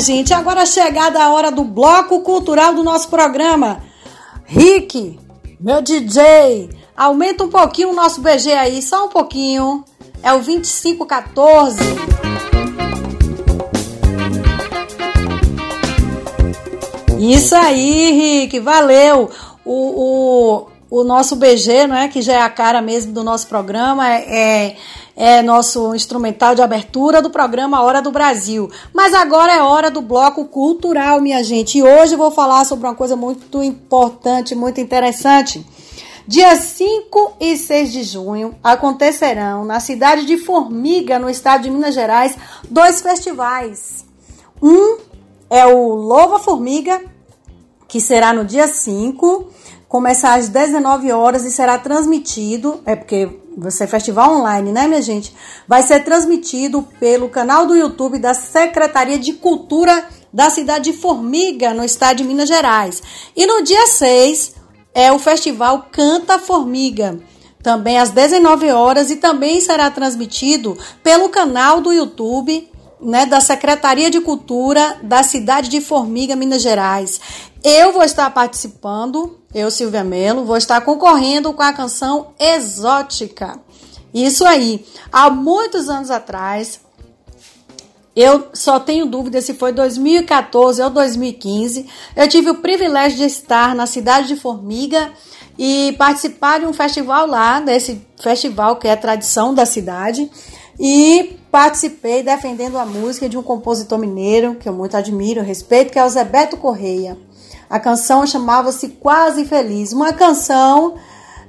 gente, 0.09 0.33
agora 0.33 0.65
chegada 0.65 1.23
a 1.23 1.31
hora 1.31 1.51
do 1.51 1.63
bloco 1.63 2.21
cultural 2.21 2.73
do 2.73 2.81
nosso 2.81 3.09
programa. 3.09 3.83
Rick, 4.43 5.19
meu 5.59 5.83
DJ, 5.83 6.71
aumenta 6.97 7.43
um 7.43 7.49
pouquinho 7.49 7.91
o 7.91 7.93
nosso 7.93 8.19
BG 8.19 8.51
aí, 8.53 8.81
só 8.81 9.05
um 9.05 9.09
pouquinho. 9.09 9.85
É 10.23 10.33
o 10.33 10.39
2514. 10.39 11.79
Isso 17.19 17.53
aí, 17.53 18.11
Rick, 18.11 18.59
valeu. 18.61 19.29
O, 19.63 20.65
o, 20.89 21.01
o 21.01 21.03
nosso 21.03 21.35
BG, 21.35 21.85
não 21.85 21.95
é, 21.95 22.07
que 22.07 22.23
já 22.23 22.33
é 22.33 22.41
a 22.41 22.49
cara 22.49 22.81
mesmo 22.81 23.13
do 23.13 23.23
nosso 23.23 23.45
programa, 23.45 24.11
é, 24.11 24.25
é, 24.25 24.75
é 25.19 25.41
nosso 25.41 25.93
instrumental 25.93 26.55
de 26.55 26.61
abertura 26.61 27.21
do 27.21 27.29
programa 27.29 27.83
Hora 27.83 28.01
do 28.01 28.09
Brasil. 28.09 28.71
Mas 28.93 29.13
agora 29.13 29.53
é 29.53 29.61
hora 29.61 29.91
do 29.91 30.01
bloco 30.01 30.45
cultural, 30.45 31.19
minha 31.19 31.43
gente. 31.43 31.77
E 31.77 31.83
hoje 31.83 32.15
vou 32.15 32.31
falar 32.31 32.63
sobre 32.63 32.87
uma 32.87 32.95
coisa 32.95 33.17
muito 33.17 33.61
importante, 33.61 34.55
muito 34.55 34.79
interessante. 34.79 35.65
Dia 36.25 36.55
5 36.55 37.33
e 37.37 37.57
6 37.57 37.91
de 37.91 38.03
junho 38.03 38.55
acontecerão 38.63 39.65
na 39.65 39.81
cidade 39.81 40.25
de 40.25 40.37
Formiga, 40.37 41.19
no 41.19 41.29
estado 41.29 41.63
de 41.63 41.69
Minas 41.69 41.95
Gerais, 41.95 42.37
dois 42.69 43.01
festivais. 43.01 44.05
Um 44.61 44.99
é 45.49 45.65
o 45.65 45.95
Louva 45.95 46.39
Formiga, 46.39 47.01
que 47.89 47.99
será 47.99 48.31
no 48.31 48.45
dia 48.45 48.67
5, 48.67 49.49
começar 49.89 50.35
às 50.35 50.47
19 50.47 51.11
horas 51.11 51.43
e 51.43 51.51
será 51.51 51.77
transmitido, 51.77 52.79
é 52.85 52.95
porque 52.95 53.27
você 53.59 53.83
é 53.83 53.87
festival 53.87 54.39
online, 54.39 54.71
né, 54.71 54.87
minha 54.87 55.01
gente? 55.01 55.33
Vai 55.67 55.83
ser 55.83 56.03
transmitido 56.03 56.87
pelo 56.99 57.29
canal 57.29 57.65
do 57.65 57.75
YouTube 57.75 58.17
da 58.17 58.33
Secretaria 58.33 59.19
de 59.19 59.33
Cultura 59.33 60.07
da 60.31 60.49
cidade 60.49 60.91
de 60.91 60.97
Formiga, 60.97 61.73
no 61.73 61.83
estado 61.83 62.17
de 62.17 62.23
Minas 62.23 62.47
Gerais. 62.47 63.01
E 63.35 63.45
no 63.45 63.63
dia 63.63 63.87
6 63.87 64.55
é 64.93 65.11
o 65.11 65.19
festival 65.19 65.87
Canta 65.91 66.39
Formiga, 66.39 67.19
também 67.61 67.99
às 67.99 68.09
19 68.09 68.71
horas 68.71 69.11
e 69.11 69.17
também 69.17 69.59
será 69.59 69.91
transmitido 69.91 70.77
pelo 71.03 71.29
canal 71.29 71.81
do 71.81 71.91
YouTube 71.91 72.69
né, 73.01 73.25
da 73.25 73.39
Secretaria 73.39 74.09
de 74.09 74.19
Cultura 74.21 74.97
da 75.01 75.23
cidade 75.23 75.69
de 75.69 75.81
Formiga, 75.81 76.35
Minas 76.35 76.61
Gerais. 76.61 77.19
Eu 77.63 77.91
vou 77.91 78.03
estar 78.03 78.29
participando, 78.31 79.37
eu, 79.53 79.69
Silvia 79.69 80.03
Melo, 80.03 80.45
vou 80.45 80.57
estar 80.57 80.81
concorrendo 80.81 81.53
com 81.53 81.61
a 81.61 81.73
canção 81.73 82.33
Exótica. 82.39 83.59
Isso 84.13 84.45
aí. 84.45 84.85
Há 85.11 85.29
muitos 85.29 85.89
anos 85.89 86.09
atrás, 86.09 86.79
eu 88.15 88.49
só 88.53 88.79
tenho 88.79 89.05
dúvida 89.05 89.41
se 89.41 89.53
foi 89.53 89.71
2014 89.71 90.81
ou 90.81 90.89
2015. 90.89 91.85
Eu 92.15 92.27
tive 92.27 92.49
o 92.49 92.55
privilégio 92.55 93.17
de 93.17 93.25
estar 93.25 93.75
na 93.75 93.85
cidade 93.85 94.27
de 94.27 94.35
Formiga 94.35 95.11
e 95.57 95.93
participar 95.97 96.59
de 96.59 96.65
um 96.65 96.73
festival 96.73 97.27
lá, 97.27 97.59
desse 97.59 98.01
festival 98.21 98.77
que 98.77 98.87
é 98.87 98.93
a 98.93 98.97
tradição 98.97 99.53
da 99.53 99.65
cidade. 99.65 100.29
E 100.79 101.37
participei 101.51 102.23
defendendo 102.23 102.77
a 102.77 102.85
música 102.85 103.27
de 103.27 103.37
um 103.37 103.43
compositor 103.43 103.97
mineiro 103.99 104.55
que 104.55 104.69
eu 104.69 104.73
muito 104.73 104.95
admiro, 104.95 105.41
respeito, 105.41 105.91
que 105.91 105.99
é 105.99 106.05
o 106.05 106.09
Zé 106.09 106.23
Beto 106.23 106.55
Correia. 106.55 107.17
A 107.69 107.79
canção 107.79 108.25
chamava-se 108.25 108.89
Quase 108.89 109.45
Feliz, 109.45 109.91
uma 109.91 110.13
canção 110.13 110.95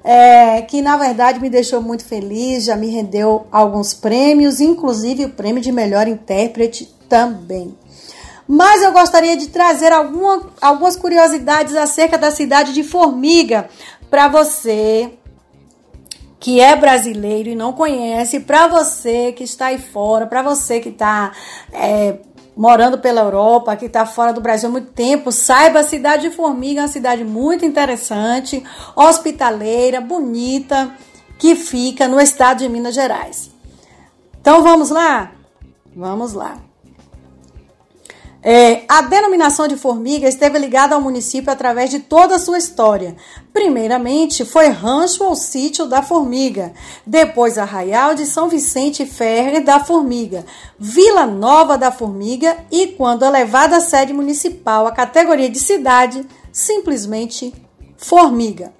é, 0.03 0.62
que 0.62 0.83
na 0.83 0.97
verdade 0.97 1.41
me 1.41 1.49
deixou 1.49 1.81
muito 1.81 2.05
feliz, 2.05 2.64
já 2.64 2.76
me 2.76 2.89
rendeu 2.89 3.47
alguns 3.53 3.95
prêmios, 3.95 4.61
inclusive 4.61 5.26
o 5.26 5.31
prêmio 5.31 5.62
de 5.62 5.70
melhor 5.70 6.09
intérprete 6.09 6.93
também. 7.09 7.74
Mas 8.49 8.83
eu 8.83 8.93
gostaria 8.93 9.37
de 9.37 9.49
trazer 9.49 9.93
alguma, 9.93 10.51
algumas 10.61 10.97
curiosidades 10.97 11.76
acerca 11.76 12.18
da 12.18 12.33
cidade 12.33 12.72
de 12.72 12.83
Formiga 12.83 13.68
para 14.11 14.26
você 14.26 15.12
que 16.41 16.59
é 16.59 16.74
brasileiro 16.74 17.51
e 17.51 17.55
não 17.55 17.74
conhece, 17.74 18.41
para 18.41 18.66
você 18.66 19.30
que 19.32 19.45
está 19.45 19.66
aí 19.66 19.78
fora, 19.78 20.26
para 20.26 20.43
você 20.43 20.80
que 20.80 20.88
está 20.88 21.32
é, 21.70 22.16
morando 22.57 22.99
pela 22.99 23.20
Europa, 23.20 23.76
que 23.76 23.84
está 23.84 24.07
fora 24.07 24.32
do 24.32 24.41
Brasil 24.41 24.70
há 24.70 24.72
muito 24.72 24.91
tempo, 24.93 25.30
saiba 25.30 25.80
a 25.80 25.84
cidade 25.84 26.30
de 26.30 26.34
Formiga 26.34 26.80
é 26.80 26.82
uma 26.84 26.88
cidade 26.88 27.24
muito 27.24 27.66
interessante, 27.66 28.64
hospitaleira, 28.97 30.01
bonita, 30.01 30.91
que 31.38 31.55
fica 31.55 32.09
no 32.09 32.18
estado 32.18 32.59
de 32.59 32.68
Minas 32.70 32.95
Gerais. 32.95 33.51
Então 34.41 34.62
vamos 34.62 34.88
lá? 34.88 35.32
Vamos 35.95 36.32
lá. 36.32 36.70
É, 38.43 38.84
a 38.88 39.03
denominação 39.03 39.68
de 39.68 39.76
Formiga 39.76 40.26
esteve 40.26 40.59
ligada 40.59 40.95
ao 40.95 41.01
município 41.01 41.53
através 41.53 41.91
de 41.91 41.99
toda 41.99 42.36
a 42.36 42.38
sua 42.38 42.57
história. 42.57 43.14
Primeiramente, 43.53 44.47
foi 44.47 44.68
rancho 44.68 45.24
ou 45.24 45.34
sítio 45.34 45.84
da 45.84 46.03
Formiga, 46.03 46.72
depois 47.07 47.59
Arraial 47.59 48.14
de 48.14 48.24
São 48.24 48.49
Vicente 48.49 49.05
Ferre 49.05 49.61
da 49.61 49.78
Formiga, 49.78 50.47
Vila 50.78 51.26
Nova 51.26 51.76
da 51.76 51.93
Formiga 51.93 52.57
e, 52.70 52.86
quando 52.86 53.26
elevada 53.26 53.76
à 53.76 53.80
sede 53.80 54.14
municipal 54.14 54.86
à 54.86 54.93
categoria 54.93 55.51
de 55.51 55.59
cidade, 55.59 56.26
simplesmente 56.51 57.53
Formiga. 57.99 58.72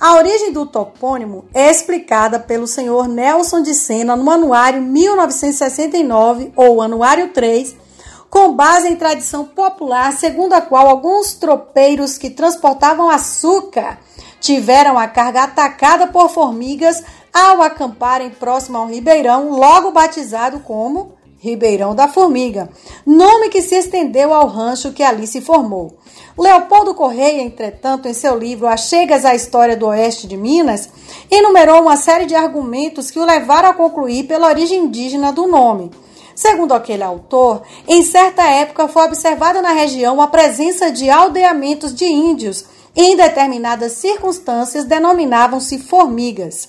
A 0.00 0.14
origem 0.14 0.52
do 0.52 0.64
topônimo 0.64 1.46
é 1.52 1.68
explicada 1.68 2.38
pelo 2.38 2.68
senhor 2.68 3.08
Nelson 3.08 3.62
de 3.62 3.74
Sena 3.74 4.14
no 4.14 4.30
Anuário 4.30 4.80
1969 4.80 6.52
ou 6.54 6.80
Anuário 6.80 7.30
3 7.32 7.87
com 8.30 8.54
base 8.54 8.88
em 8.88 8.96
tradição 8.96 9.44
popular, 9.44 10.12
segundo 10.12 10.52
a 10.52 10.60
qual 10.60 10.88
alguns 10.88 11.34
tropeiros 11.34 12.18
que 12.18 12.30
transportavam 12.30 13.10
açúcar 13.10 13.98
tiveram 14.40 14.98
a 14.98 15.08
carga 15.08 15.44
atacada 15.44 16.06
por 16.06 16.28
formigas 16.28 17.02
ao 17.32 17.62
acamparem 17.62 18.30
próximo 18.30 18.78
ao 18.78 18.86
ribeirão, 18.86 19.50
logo 19.50 19.90
batizado 19.90 20.60
como 20.60 21.18
Ribeirão 21.40 21.94
da 21.94 22.08
Formiga, 22.08 22.68
nome 23.06 23.48
que 23.48 23.62
se 23.62 23.76
estendeu 23.76 24.34
ao 24.34 24.48
rancho 24.48 24.92
que 24.92 25.04
ali 25.04 25.24
se 25.24 25.40
formou. 25.40 25.96
Leopoldo 26.36 26.94
Correia, 26.94 27.42
entretanto, 27.42 28.08
em 28.08 28.14
seu 28.14 28.36
livro 28.36 28.66
As 28.66 28.88
Chegas 28.88 29.24
à 29.24 29.36
História 29.36 29.76
do 29.76 29.86
Oeste 29.86 30.26
de 30.26 30.36
Minas, 30.36 30.88
enumerou 31.30 31.80
uma 31.80 31.96
série 31.96 32.26
de 32.26 32.34
argumentos 32.34 33.10
que 33.10 33.20
o 33.20 33.24
levaram 33.24 33.68
a 33.68 33.74
concluir 33.74 34.24
pela 34.24 34.48
origem 34.48 34.84
indígena 34.84 35.32
do 35.32 35.46
nome. 35.46 35.92
Segundo 36.38 36.72
aquele 36.72 37.02
autor, 37.02 37.62
em 37.88 38.00
certa 38.04 38.44
época 38.44 38.86
foi 38.86 39.02
observada 39.02 39.60
na 39.60 39.72
região 39.72 40.22
a 40.22 40.28
presença 40.28 40.88
de 40.88 41.10
aldeamentos 41.10 41.92
de 41.92 42.04
índios 42.04 42.64
em 42.94 43.16
determinadas 43.16 43.94
circunstâncias, 43.94 44.84
denominavam-se 44.84 45.80
formigas. 45.80 46.68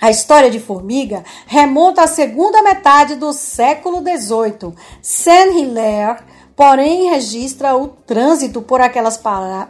A 0.00 0.12
história 0.12 0.48
de 0.48 0.60
Formiga 0.60 1.24
remonta 1.44 2.02
à 2.02 2.06
segunda 2.06 2.62
metade 2.62 3.16
do 3.16 3.32
século 3.32 3.98
XVIII. 3.98 4.74
Saint-Hilaire 5.02 6.22
porém 6.56 7.10
registra 7.10 7.76
o 7.76 7.88
trânsito 7.88 8.62
por 8.62 8.80
aquelas 8.80 9.20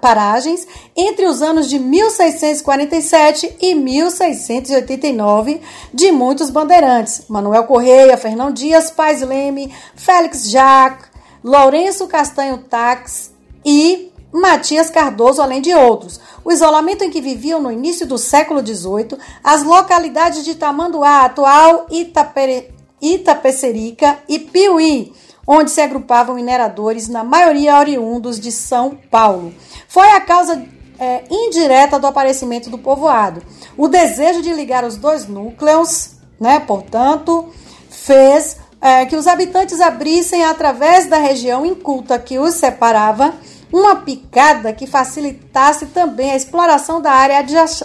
paragens 0.01 0.67
entre 0.97 1.27
os 1.27 1.43
anos 1.43 1.69
de 1.69 1.81
1647 1.81 3.57
e 3.61 3.75
1689 3.75 5.61
de 5.93 6.13
muitos 6.13 6.49
bandeirantes: 6.49 7.25
Manuel 7.29 7.65
Correia, 7.65 8.17
Fernão 8.17 8.53
Dias 8.53 8.91
Paz 8.91 9.21
Leme, 9.21 9.75
Félix 9.97 10.49
Jacques, 10.49 11.11
Lourenço 11.43 12.07
Castanho 12.07 12.59
Tax 12.59 13.33
e 13.65 14.13
Matias 14.33 14.89
Cardoso, 14.91 15.43
além 15.43 15.61
de 15.61 15.75
outros. 15.75 16.21
O 16.45 16.53
isolamento 16.53 17.03
em 17.03 17.11
que 17.11 17.21
viviam 17.21 17.61
no 17.61 17.73
início 17.73 18.07
do 18.07 18.19
século 18.19 18.65
XVIII, 18.65 19.19
as 19.43 19.65
localidades 19.65 20.45
de 20.45 20.55
Tamanduá, 20.55 21.25
atual 21.25 21.87
Itapere, 21.91 22.73
Itapecerica 23.01 24.19
e 24.29 24.39
Piuí, 24.39 25.13
onde 25.47 25.71
se 25.71 25.81
agrupavam 25.81 26.35
mineradores, 26.35 27.09
na 27.09 27.23
maioria 27.23 27.79
oriundos 27.79 28.41
de 28.41 28.51
São 28.51 28.99
Paulo. 29.11 29.55
Foi 29.89 30.11
a 30.11 30.21
causa 30.21 30.65
é, 30.99 31.25
indireta 31.31 31.99
do 31.99 32.07
aparecimento 32.07 32.69
do 32.71 32.79
povoado. 32.79 33.43
O 33.77 33.89
desejo 33.89 34.43
de 34.43 34.53
ligar 34.53 34.85
os 34.85 34.97
dois 34.97 35.27
núcleos, 35.27 36.17
né, 36.41 36.59
portanto, 36.61 37.51
fez 37.89 38.59
é, 38.81 39.07
que 39.07 39.17
os 39.17 39.27
habitantes 39.27 39.81
abrissem, 39.81 40.45
através 40.45 41.07
da 41.07 41.19
região 41.19 41.65
inculta 41.65 42.19
que 42.19 42.39
os 42.39 42.55
separava, 42.55 43.35
uma 43.73 43.97
picada 43.97 44.73
que 44.73 44.87
facilitasse 44.87 45.87
também 45.87 46.31
a 46.31 46.37
exploração 46.37 47.01
da 47.01 47.13
área 47.13 47.45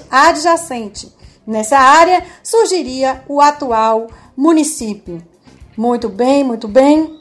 adjacente. 0.10 1.12
Nessa 1.46 1.78
área 1.78 2.24
surgiria 2.44 3.24
o 3.28 3.42
atual 3.42 4.08
município. 4.38 5.22
Muito 5.76 6.08
bem, 6.08 6.44
muito 6.44 6.68
bem. 6.68 7.20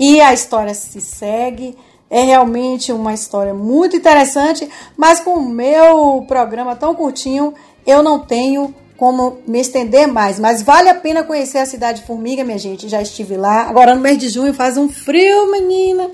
E 0.00 0.18
a 0.22 0.32
história 0.32 0.72
se 0.72 0.98
segue. 0.98 1.76
É 2.08 2.22
realmente 2.22 2.90
uma 2.90 3.12
história 3.12 3.52
muito 3.52 3.94
interessante, 3.94 4.68
mas 4.96 5.20
com 5.20 5.34
o 5.34 5.48
meu 5.48 6.24
programa 6.26 6.74
tão 6.74 6.94
curtinho, 6.94 7.54
eu 7.86 8.02
não 8.02 8.18
tenho 8.18 8.74
como 8.96 9.38
me 9.46 9.60
estender 9.60 10.08
mais. 10.08 10.40
Mas 10.40 10.62
vale 10.62 10.88
a 10.88 10.94
pena 10.94 11.22
conhecer 11.22 11.58
a 11.58 11.66
cidade 11.66 12.00
de 12.00 12.06
Formiga, 12.06 12.42
minha 12.42 12.58
gente. 12.58 12.88
Já 12.88 13.00
estive 13.00 13.36
lá. 13.36 13.68
Agora 13.68 13.94
no 13.94 14.00
mês 14.00 14.18
de 14.18 14.30
junho 14.30 14.54
faz 14.54 14.78
um 14.78 14.88
frio, 14.88 15.50
menina. 15.52 16.10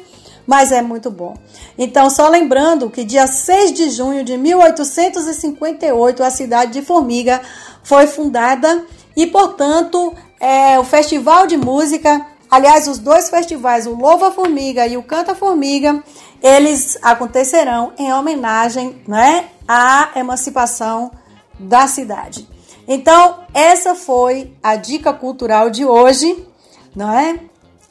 Mas 0.46 0.70
é 0.70 0.82
muito 0.82 1.10
bom. 1.10 1.36
Então, 1.78 2.10
só 2.10 2.28
lembrando 2.28 2.90
que 2.90 3.04
dia 3.04 3.26
6 3.26 3.72
de 3.72 3.90
junho 3.90 4.24
de 4.24 4.36
1858 4.36 6.22
a 6.22 6.30
cidade 6.30 6.72
de 6.72 6.82
Formiga 6.82 7.40
foi 7.82 8.06
fundada 8.06 8.84
e, 9.16 9.26
portanto, 9.26 10.12
é, 10.38 10.78
o 10.78 10.84
Festival 10.84 11.46
de 11.46 11.56
Música 11.56 12.24
Aliás, 12.50 12.86
os 12.86 12.98
dois 12.98 13.28
festivais, 13.28 13.86
o 13.86 13.94
Louva 13.94 14.30
Formiga 14.30 14.86
e 14.86 14.96
o 14.96 15.02
Canta 15.02 15.34
Formiga, 15.34 16.02
eles 16.42 16.98
acontecerão 17.02 17.92
em 17.98 18.12
homenagem 18.12 19.02
né, 19.06 19.48
à 19.66 20.10
emancipação 20.16 21.10
da 21.58 21.86
cidade. 21.86 22.48
Então, 22.86 23.40
essa 23.52 23.94
foi 23.94 24.52
a 24.62 24.76
dica 24.76 25.12
cultural 25.12 25.70
de 25.70 25.84
hoje, 25.84 26.46
não 26.94 27.10
é? 27.10 27.40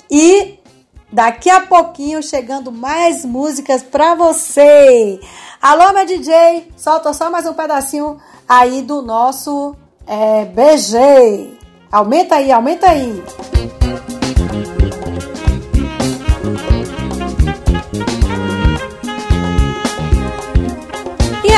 E 0.10 0.60
Daqui 1.16 1.50
a 1.50 1.62
pouquinho 1.62 2.22
chegando 2.22 2.74
mais 2.74 3.24
músicas 3.24 3.82
pra 3.82 4.16
você. 4.16 5.18
Alô, 5.62 5.94
meu 5.94 6.06
DJ, 6.06 6.70
solta 6.76 7.14
só 7.14 7.32
mais 7.32 7.46
um 7.46 7.54
pedacinho 7.54 8.20
aí 8.46 8.82
do 8.82 9.02
nosso 9.02 9.74
é, 10.06 10.44
BG. 10.44 11.58
Aumenta 11.90 12.36
aí, 12.36 12.52
aumenta 12.52 12.90
aí. 12.90 13.24
E 13.82 13.85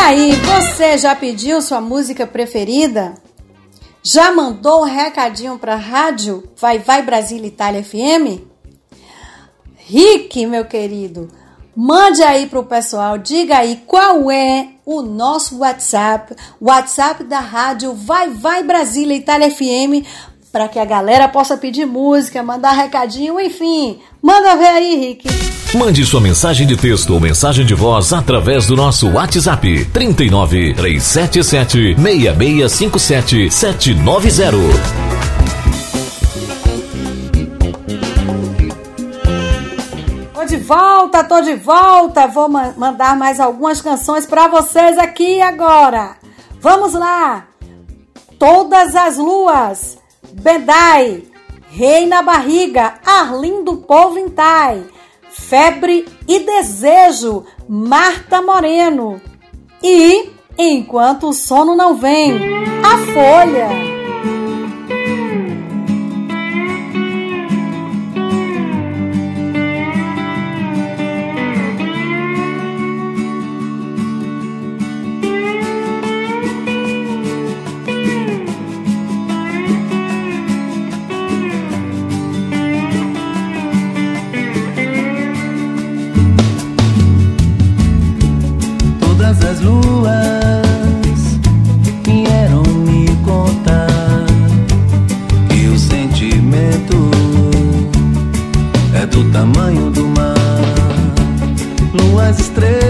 aí, 0.08 0.32
você 0.32 0.98
já 0.98 1.14
pediu 1.14 1.62
sua 1.62 1.82
música 1.82 2.26
preferida? 2.26 3.16
Já 4.02 4.32
mandou 4.32 4.84
um 4.84 4.86
recadinho 4.86 5.60
para 5.60 5.74
a 5.74 5.78
rádio 5.78 6.46
Vai 6.56 6.80
Vai 6.80 7.02
Brasil 7.02 7.44
Itália 7.44 7.84
FM? 7.84 8.40
Rick, 9.76 10.46
meu 10.46 10.64
querido, 10.64 11.30
mande 11.76 12.24
aí 12.24 12.46
pro 12.46 12.64
pessoal, 12.64 13.18
diga 13.18 13.58
aí 13.58 13.84
qual 13.86 14.32
é 14.32 14.70
o 14.86 15.02
nosso 15.02 15.58
WhatsApp, 15.58 16.34
WhatsApp 16.62 17.26
da 17.26 17.42
rádio 17.42 17.94
Vai 17.94 18.30
Vai 18.30 18.64
Brasília 18.64 19.14
Itália 19.16 19.52
FM, 19.52 20.08
para 20.52 20.68
que 20.68 20.80
a 20.80 20.86
galera 20.86 21.28
possa 21.28 21.58
pedir 21.58 21.86
música, 21.86 22.42
mandar 22.42 22.72
recadinho, 22.72 23.40
enfim. 23.40 24.00
Manda 24.22 24.56
ver 24.56 24.68
aí, 24.68 24.96
Rick. 24.96 25.28
Mande 25.76 26.06
sua 26.06 26.22
mensagem 26.22 26.66
de 26.66 26.78
texto 26.78 27.14
ou 27.14 27.20
mensagem 27.20 27.66
de 27.66 27.74
voz 27.74 28.14
através 28.14 28.66
do 28.66 28.76
nosso 28.76 29.10
WhatsApp 29.10 29.86
39 29.92 30.74
377 30.74 31.96
6657 32.02 33.52
790. 33.52 35.18
Tô 40.34 40.46
de 40.46 40.58
volta, 40.58 41.24
tô 41.26 41.42
de 41.42 41.56
volta. 41.56 42.28
Vou 42.28 42.48
ma 42.48 42.74
mandar 42.78 43.18
mais 43.18 43.40
algumas 43.40 43.82
canções 43.82 44.26
para 44.26 44.48
vocês 44.48 44.98
aqui 44.98 45.42
agora. 45.42 46.16
Vamos 46.62 46.94
lá. 46.94 47.46
Todas 48.40 48.96
as 48.96 49.18
luas. 49.18 49.97
Bedai. 50.42 51.24
Rei 51.70 52.06
na 52.06 52.22
barriga. 52.22 53.00
Arlindo 53.06 53.78
Povo 53.78 54.18
Intai. 54.18 54.86
Febre 55.30 56.06
e 56.28 56.40
Desejo, 56.40 57.46
Marta 57.68 58.42
Moreno. 58.42 59.22
E 59.84 60.32
Enquanto 60.60 61.28
o 61.28 61.34
Sono 61.34 61.76
Não 61.76 61.96
Vem, 61.96 62.36
A 62.84 62.98
Folha. 63.14 63.97
Todas 89.28 89.44
as 89.44 89.60
luas 89.60 90.08
vieram 92.06 92.64
me 92.64 93.08
contar 93.26 94.26
que 95.50 95.68
o 95.68 95.78
sentimento 95.78 97.12
é 98.94 99.06
do 99.06 99.30
tamanho 99.30 99.92
do 99.92 100.08
mar. 100.08 100.34
Luas, 101.94 102.40
estrelas 102.40 102.87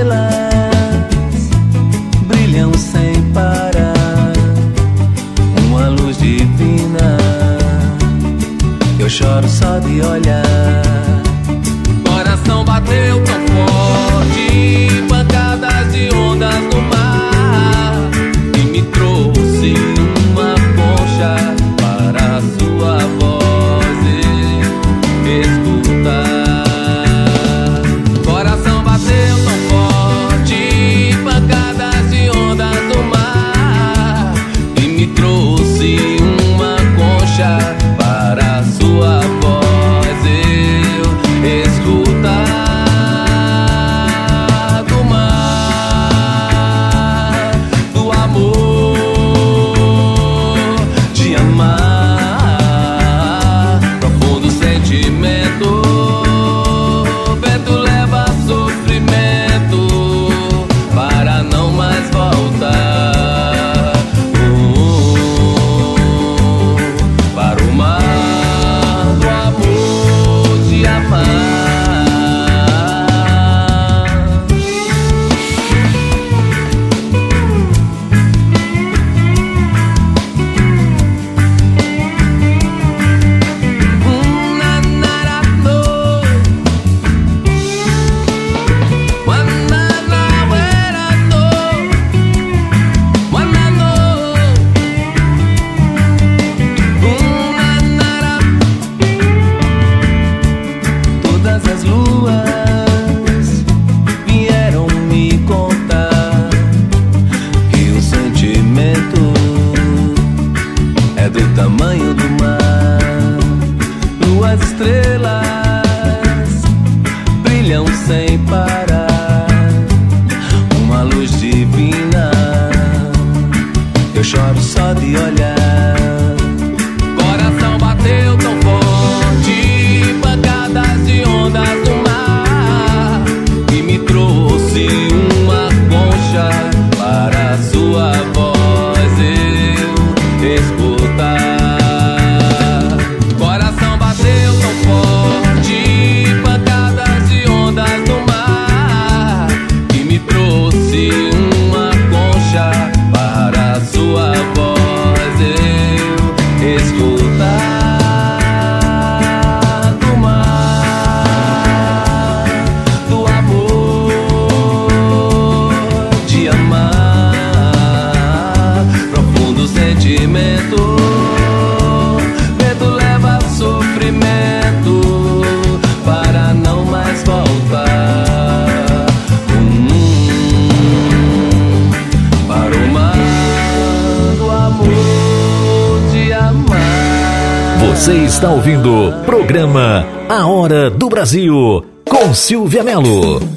Brasil 191.18 191.84
com 192.07 192.32
Silvia 192.32 192.84
Melo. 192.84 193.57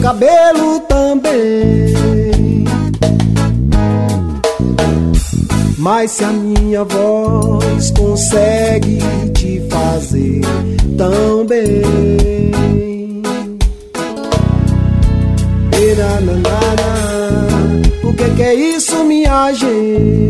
Cabelo 0.00 0.80
também. 0.80 2.64
Mas 5.78 6.10
se 6.12 6.24
a 6.24 6.28
minha 6.28 6.84
voz 6.84 7.90
consegue 7.92 8.98
te 9.32 9.60
fazer 9.70 10.40
tão 10.96 11.46
bem. 11.46 11.82
O 18.02 18.12
que, 18.12 18.30
que 18.30 18.42
é 18.42 18.54
isso, 18.54 19.04
minha 19.04 19.52
gente? 19.52 20.28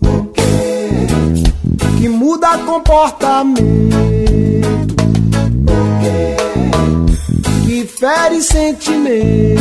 O 0.00 0.24
que 0.32 2.00
que 2.00 2.08
muda 2.08 2.56
comportamento? 2.58 4.13
Fere 7.98 8.42
sentimento? 8.42 9.54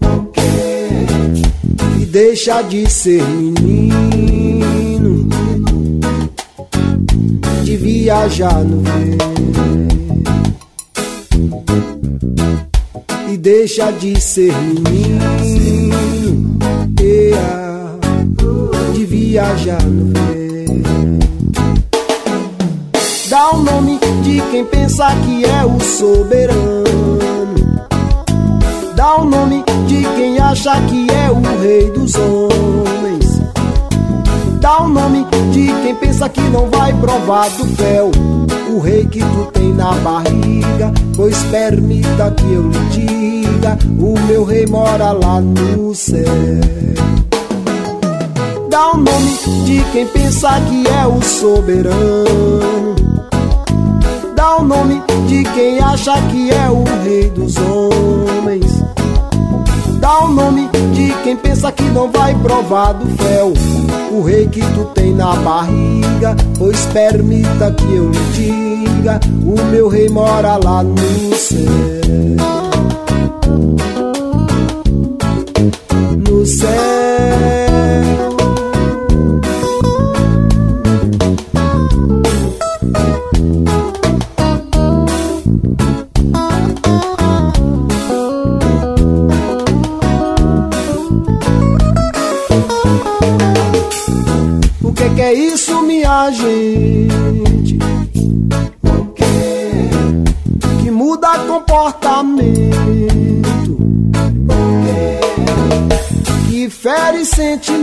O 0.00 0.24
que 0.32 0.40
que 1.98 2.06
deixa 2.06 2.62
de 2.62 2.90
ser 2.90 3.22
menino? 3.22 5.28
De 7.64 7.76
viajar 7.76 8.64
no 8.64 8.80
vento 8.80 9.34
e 13.30 13.36
deixa 13.36 13.90
de 13.90 14.18
ser 14.20 14.54
menino 14.54 15.20
ea, 17.00 17.98
de 18.94 19.04
viajar 19.04 19.82
no 19.82 20.06
vento. 20.06 20.13
Quem 24.54 24.64
pensa 24.66 25.08
que 25.26 25.44
é 25.44 25.64
o 25.64 25.80
soberano. 25.80 26.84
Dá 28.94 29.16
o 29.16 29.24
nome 29.24 29.64
de 29.88 30.04
quem 30.14 30.38
acha 30.38 30.80
que 30.82 31.08
é 31.10 31.28
o 31.28 31.40
rei 31.60 31.90
dos 31.90 32.14
homens. 32.14 33.42
Dá 34.60 34.82
o 34.82 34.88
nome 34.88 35.26
de 35.50 35.72
quem 35.82 35.96
pensa 35.96 36.28
que 36.28 36.40
não 36.40 36.70
vai 36.70 36.92
provar 36.92 37.50
do 37.50 37.66
fel 37.74 38.12
o 38.72 38.78
rei 38.78 39.04
que 39.06 39.18
tu 39.18 39.50
tem 39.52 39.74
na 39.74 39.90
barriga. 39.94 40.92
Pois 41.16 41.36
permita 41.50 42.30
que 42.30 42.44
eu 42.44 42.68
lhe 42.68 42.78
diga: 42.92 43.76
o 43.98 44.14
meu 44.28 44.44
rei 44.44 44.66
mora 44.66 45.10
lá 45.10 45.40
no 45.40 45.92
céu. 45.96 46.22
Dá 48.70 48.92
o 48.92 48.98
nome 48.98 49.36
de 49.64 49.82
quem 49.90 50.06
pensa 50.06 50.60
que 50.68 50.86
é 50.86 51.06
o 51.08 51.20
soberano. 51.20 53.13
O 54.56 54.62
nome 54.62 55.02
de 55.26 55.42
quem 55.52 55.80
acha 55.80 56.14
que 56.30 56.50
é 56.50 56.70
o 56.70 56.84
rei 57.02 57.28
dos 57.30 57.56
homens. 57.56 58.84
Dá 59.98 60.24
o 60.24 60.28
nome 60.28 60.68
de 60.94 61.12
quem 61.24 61.36
pensa 61.36 61.72
que 61.72 61.82
não 61.82 62.10
vai 62.10 62.34
provar 62.36 62.92
do 62.92 63.06
fel 63.20 63.52
o 64.12 64.22
rei 64.22 64.46
que 64.46 64.60
tu 64.60 64.84
tem 64.94 65.12
na 65.12 65.34
barriga. 65.36 66.36
Pois 66.56 66.86
permita 66.86 67.72
que 67.72 67.96
eu 67.96 68.10
lhe 68.10 68.84
diga: 68.86 69.18
o 69.44 69.60
meu 69.70 69.88
rei 69.88 70.08
mora 70.08 70.56
lá 70.62 70.84
no 70.84 71.34
céu. 71.34 72.14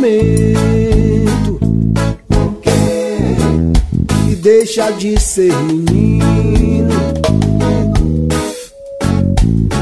Sentimento? 0.01 1.59
O 2.33 2.51
que 2.61 4.25
que 4.25 4.35
deixa 4.35 4.91
de 4.91 5.19
ser 5.19 5.53
menino? 5.53 6.89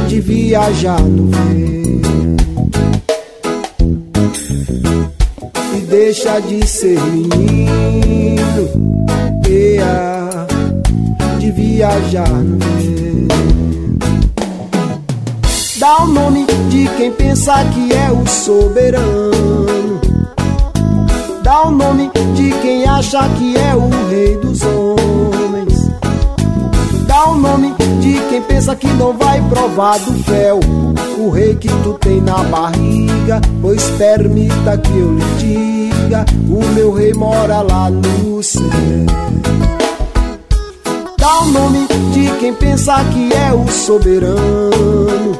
De 0.07 0.19
viajar 0.19 1.01
no 1.01 1.27
vento 1.27 2.69
e 5.75 5.81
deixa 5.81 6.39
de 6.41 6.67
ser 6.67 6.99
menino 6.99 7.69
de 11.39 11.51
viajar 11.51 12.29
no 12.29 12.59
vento. 12.59 13.29
Dá 15.77 16.03
o 16.03 16.07
nome 16.07 16.45
de 16.69 16.87
quem 16.97 17.11
pensa 17.11 17.63
que 17.73 17.93
é 17.93 18.11
o 18.11 18.27
soberano. 18.27 19.28
Acha 23.19 23.29
que 23.35 23.57
é 23.57 23.75
o 23.75 23.89
rei 24.09 24.37
dos 24.37 24.61
homens. 24.63 25.91
Dá 27.05 27.29
o 27.29 27.35
nome 27.35 27.73
de 27.99 28.13
quem 28.29 28.41
pensa 28.41 28.75
que 28.75 28.87
não 28.87 29.17
vai 29.17 29.41
provar 29.49 29.99
do 29.99 30.13
fel 30.23 30.59
o 31.17 31.29
rei 31.29 31.55
que 31.55 31.67
tu 31.83 31.93
tem 31.99 32.21
na 32.21 32.43
barriga. 32.43 33.41
Pois 33.61 33.83
permita 33.91 34.77
que 34.77 34.97
eu 34.97 35.13
lhe 35.13 35.89
diga: 35.91 36.25
o 36.49 36.65
meu 36.73 36.93
rei 36.93 37.13
mora 37.13 37.61
lá 37.61 37.89
no 37.89 38.41
céu. 38.41 38.63
Dá 41.17 41.41
o 41.41 41.45
nome 41.47 41.87
de 42.13 42.31
quem 42.39 42.53
pensa 42.53 43.03
que 43.05 43.33
é 43.33 43.53
o 43.53 43.67
soberano. 43.69 45.37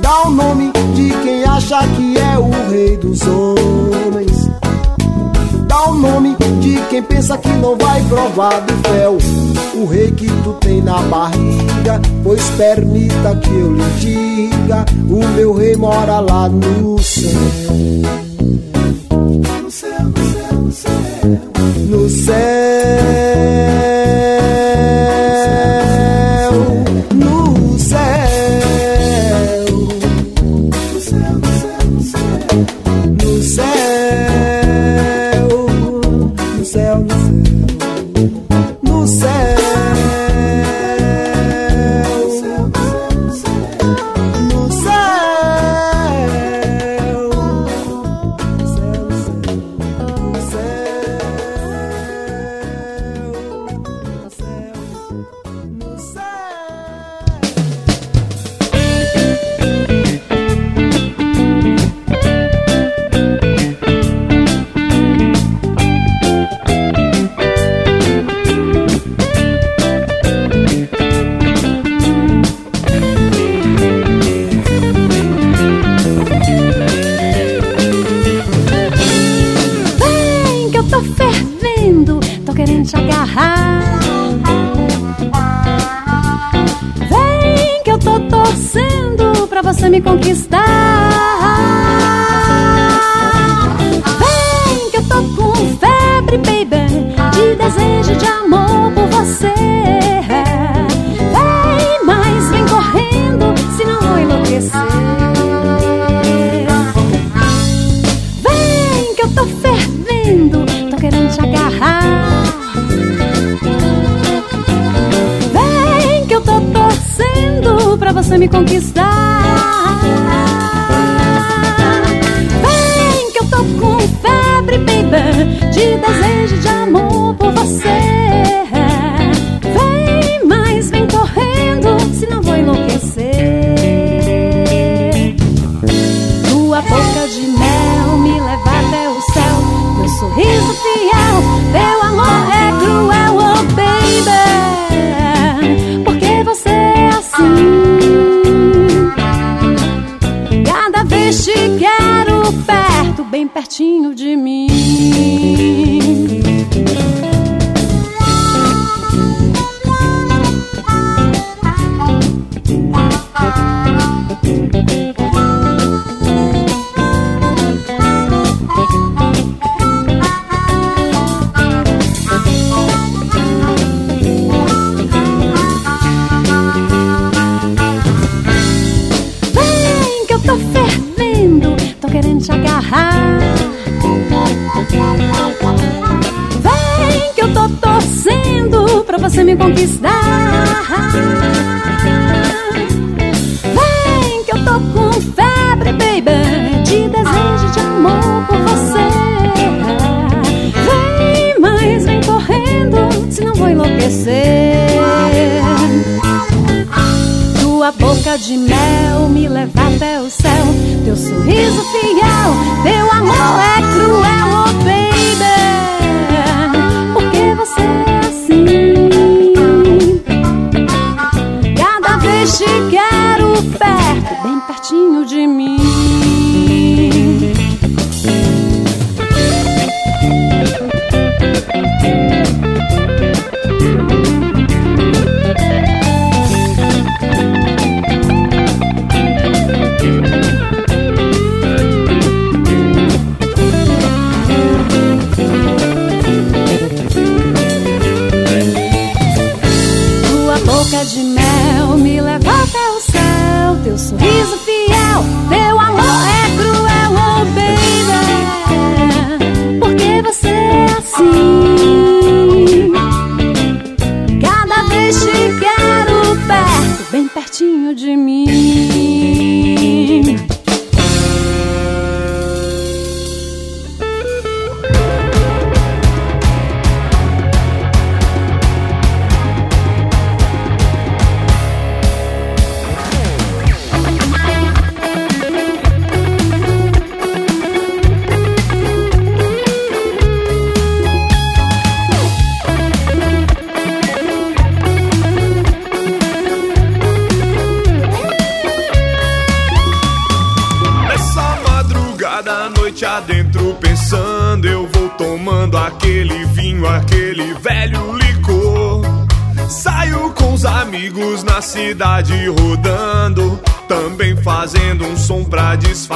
Dá 0.00 0.22
o 0.26 0.30
nome 0.30 0.72
de 0.94 1.10
quem 1.22 1.44
acha 1.44 1.80
que 1.96 2.16
é 2.16 2.38
o 2.38 2.70
rei 2.70 2.96
dos 2.96 3.22
homens. 3.26 4.57
Dá 5.68 5.90
o 5.90 5.94
nome 5.94 6.36
de 6.60 6.80
quem 6.88 7.02
pensa 7.02 7.36
que 7.38 7.48
não 7.48 7.76
vai 7.76 8.02
provar 8.04 8.60
do 8.62 8.88
fel 8.88 9.18
o 9.74 9.86
rei 9.86 10.10
que 10.10 10.26
tu 10.42 10.54
tem 10.54 10.82
na 10.82 11.00
barriga. 11.02 12.00
Pois 12.24 12.42
permita 12.56 13.36
que 13.36 13.50
eu 13.50 13.74
lhe 13.74 13.90
diga: 14.00 14.84
o 15.08 15.26
meu 15.36 15.52
rei 15.52 15.76
mora 15.76 16.20
lá 16.20 16.48
no 16.48 16.98
céu. 17.02 17.30
No 19.62 19.70
céu, 19.70 20.02
no 20.02 20.32
céu, 20.32 20.52
no 20.54 20.72
céu. 20.72 20.92
No 21.88 22.08
céu. 22.08 22.67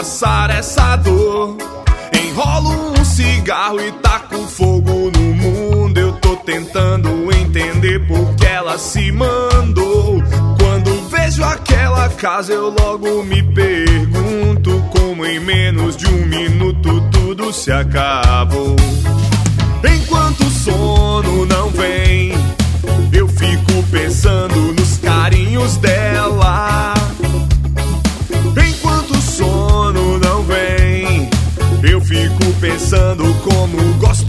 passar 0.02 0.50
essa 0.50 0.96
dor. 0.96 1.56
Enrolo 2.12 2.92
um 2.98 3.04
cigarro 3.04 3.80
e 3.80 3.92
taco 3.92 4.36
fogo 4.48 5.12
no 5.16 5.20
mundo. 5.32 5.96
Eu 5.96 6.12
tô 6.14 6.34
tentando 6.38 7.08
entender 7.32 8.04
por 8.08 8.34
que 8.34 8.44
ela 8.44 8.76
se 8.78 9.12
mandou. 9.12 10.20
Quando 10.58 11.08
vejo 11.08 11.44
aquela 11.44 12.08
casa, 12.08 12.52
eu 12.52 12.70
logo 12.70 13.22
me 13.22 13.44
pergunto 13.44 14.84
como 14.90 15.24
em 15.24 15.38
menos 15.38 15.96
de 15.96 16.08
um 16.08 16.26
minuto 16.26 17.00
tudo 17.12 17.52
se 17.52 17.70
acabou. 17.70 18.74
Enquanto 19.84 20.40
o 20.40 20.50
sono 20.50 21.46
não 21.46 21.70
vem, 21.70 22.32
eu 23.12 23.28
fico 23.28 23.84
pensando 23.88 24.72
nos 24.72 24.98
carinhos 24.98 25.76
dela 25.76 26.21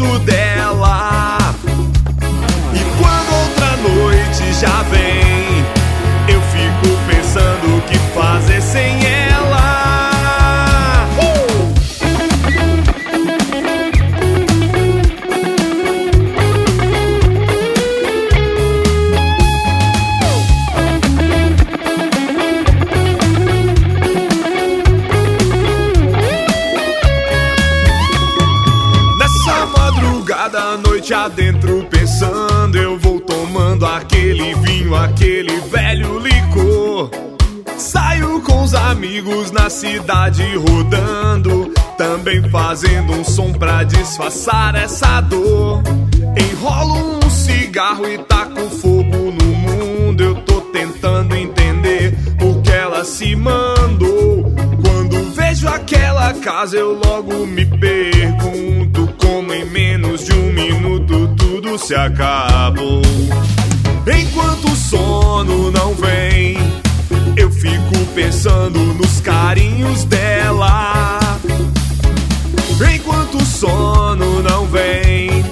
perto 0.04 0.20
dela. 0.20 1.38
E 2.74 3.02
quando 3.02 3.34
outra 3.40 3.78
noite 3.78 4.54
já 4.60 4.84
vem. 4.84 5.33
Já 31.14 31.28
dentro 31.28 31.86
pensando, 31.92 32.76
eu 32.76 32.98
vou 32.98 33.20
tomando 33.20 33.86
aquele 33.86 34.56
vinho, 34.56 34.96
aquele 34.96 35.62
velho 35.70 36.18
licor. 36.18 37.12
Saio 37.78 38.42
com 38.42 38.64
os 38.64 38.74
amigos 38.74 39.52
na 39.52 39.70
cidade 39.70 40.44
rodando, 40.56 41.72
também 42.00 42.42
fazendo 42.50 43.14
um 43.14 43.24
som 43.24 43.54
pra 43.54 43.84
disfarçar 43.84 44.74
essa 44.74 45.22
dor. 45.22 45.84
Enrolo 46.36 47.20
um 47.24 47.30
cigarro 47.30 48.08
e 48.08 48.18
taco 48.18 48.68
fogo 48.72 49.32
no 49.40 49.46
mundo, 49.46 50.24
eu 50.24 50.34
tô 50.42 50.62
tentando 50.62 51.36
entender 51.36 52.18
por 52.40 52.60
que 52.64 52.72
ela 52.72 53.06
se 53.06 53.36
manda. 53.36 53.63
Aquela 56.24 56.34
casa, 56.40 56.78
eu 56.78 56.94
logo 57.06 57.46
me 57.46 57.66
pergunto 57.66 59.14
como 59.18 59.54
em 59.54 59.66
menos 59.66 60.24
de 60.24 60.32
um 60.32 60.54
minuto 60.54 61.28
tudo 61.36 61.78
se 61.78 61.94
acabou. 61.94 63.02
Enquanto 64.08 64.72
o 64.72 64.76
sono 64.76 65.70
não 65.70 65.94
vem, 65.96 66.56
eu 67.36 67.52
fico 67.52 68.06
pensando 68.16 68.80
nos 68.80 69.20
carinhos 69.20 70.06
dela. 70.06 71.20
Enquanto 72.96 73.38
o 73.38 73.46
sono 73.46 74.42
não 74.42 74.66
vem, 74.68 75.44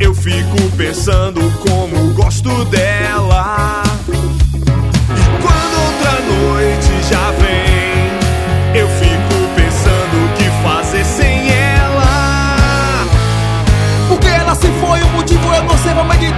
eu 0.00 0.14
fico 0.14 0.70
pensando 0.76 1.40
como 1.58 2.14
gosto 2.14 2.64
dela. 2.66 3.82
E 4.08 5.42
quando 5.42 5.74
outra 5.86 6.20
noite 6.20 6.73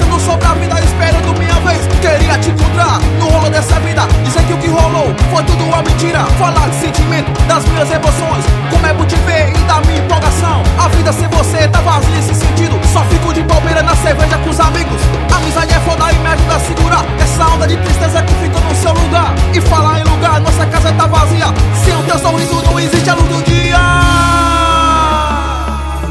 vou 0.04 0.16
meditando 0.16 0.20
sobre 0.20 0.46
a 0.46 0.54
vida, 0.54 0.80
esperando 0.80 1.38
minha 1.38 1.54
vez. 1.60 1.86
Queria 2.00 2.38
te 2.38 2.50
encontrar 2.50 3.00
no 3.18 3.28
rolo 3.28 3.50
dessa 3.50 3.78
vida. 3.80 4.06
Dizer 4.24 4.42
que 4.44 4.52
o 4.52 4.58
que 4.58 4.68
rolou 4.68 5.14
foi 5.30 5.42
tudo 5.44 5.64
uma 5.64 5.82
mentira. 5.82 6.24
Falar 6.38 6.68
de 6.68 6.76
sentimento, 6.76 7.30
das 7.46 7.64
minhas 7.66 7.90
emoções. 7.90 8.44
Como 8.70 8.86
é 8.86 8.92
bom 8.92 9.04
te 9.04 9.16
ver 9.26 9.50
e 9.50 9.58
da 9.66 9.80
minha 9.80 9.98
empolgação. 9.98 10.62
A 10.78 10.88
vida 10.88 11.12
sem 11.12 11.28
você 11.28 11.68
tá 11.68 11.80
vazia 11.80 12.18
esse 12.18 12.34
sentido. 12.34 12.78
Só 12.92 13.02
fico 13.04 13.32
de 13.32 13.42
bobeira 13.42 13.82
na 13.82 13.94
cerveja 13.96 14.38
com 14.38 14.50
os 14.50 14.60
amigos. 14.60 15.00
Amizade 15.34 15.72
é 15.72 15.80
foda 15.80 16.12
e 16.12 16.16
me 16.16 16.28
ajuda 16.28 16.56
a 16.56 16.60
segurar 16.60 17.04
essa 17.20 17.46
onda 17.46 17.66
de 17.66 17.76
tristeza 17.76 18.22
que 18.22 18.34
fica 18.34 18.60
no 18.60 18.74
seu 18.74 18.92
lugar. 18.92 19.34
E 19.54 19.60
falar 19.60 20.00
em 20.00 20.04
lugar, 20.04 20.40
nossa 20.40 20.66
casa 20.66 20.92
tá 20.92 21.06
vazia. 21.06 21.46
Sem 21.84 21.96
o 21.96 22.02
teu 22.02 22.18
sorriso 22.18 22.62
não 22.64 22.78
existe 22.78 23.10
a 23.10 23.14
luz 23.14 23.28
do 23.28 23.42
dia. 23.44 23.76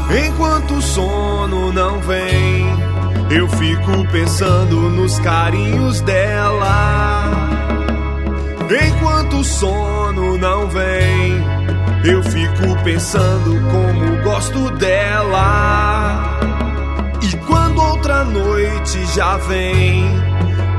Enquanto 0.08 0.74
o 0.74 0.82
sono 0.82 1.72
não 1.72 1.98
vem, 2.00 2.85
eu 3.30 3.48
fico 3.48 4.06
pensando 4.12 4.88
nos 4.90 5.18
carinhos 5.18 6.00
dela. 6.02 7.30
Enquanto 8.70 9.38
o 9.38 9.44
sono 9.44 10.38
não 10.38 10.68
vem, 10.68 11.42
eu 12.04 12.22
fico 12.22 12.82
pensando 12.84 13.60
como 13.70 14.22
gosto 14.22 14.70
dela. 14.76 16.38
E 17.22 17.36
quando 17.46 17.80
outra 17.80 18.24
noite 18.24 19.04
já 19.14 19.36
vem, 19.38 20.04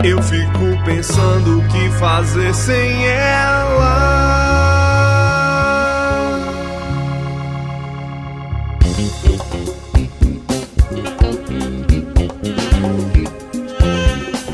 eu 0.03 0.21
fico 0.23 0.83
pensando 0.85 1.59
o 1.59 1.67
que 1.67 1.89
fazer 1.91 2.53
sem 2.53 3.07
ela. 3.07 4.16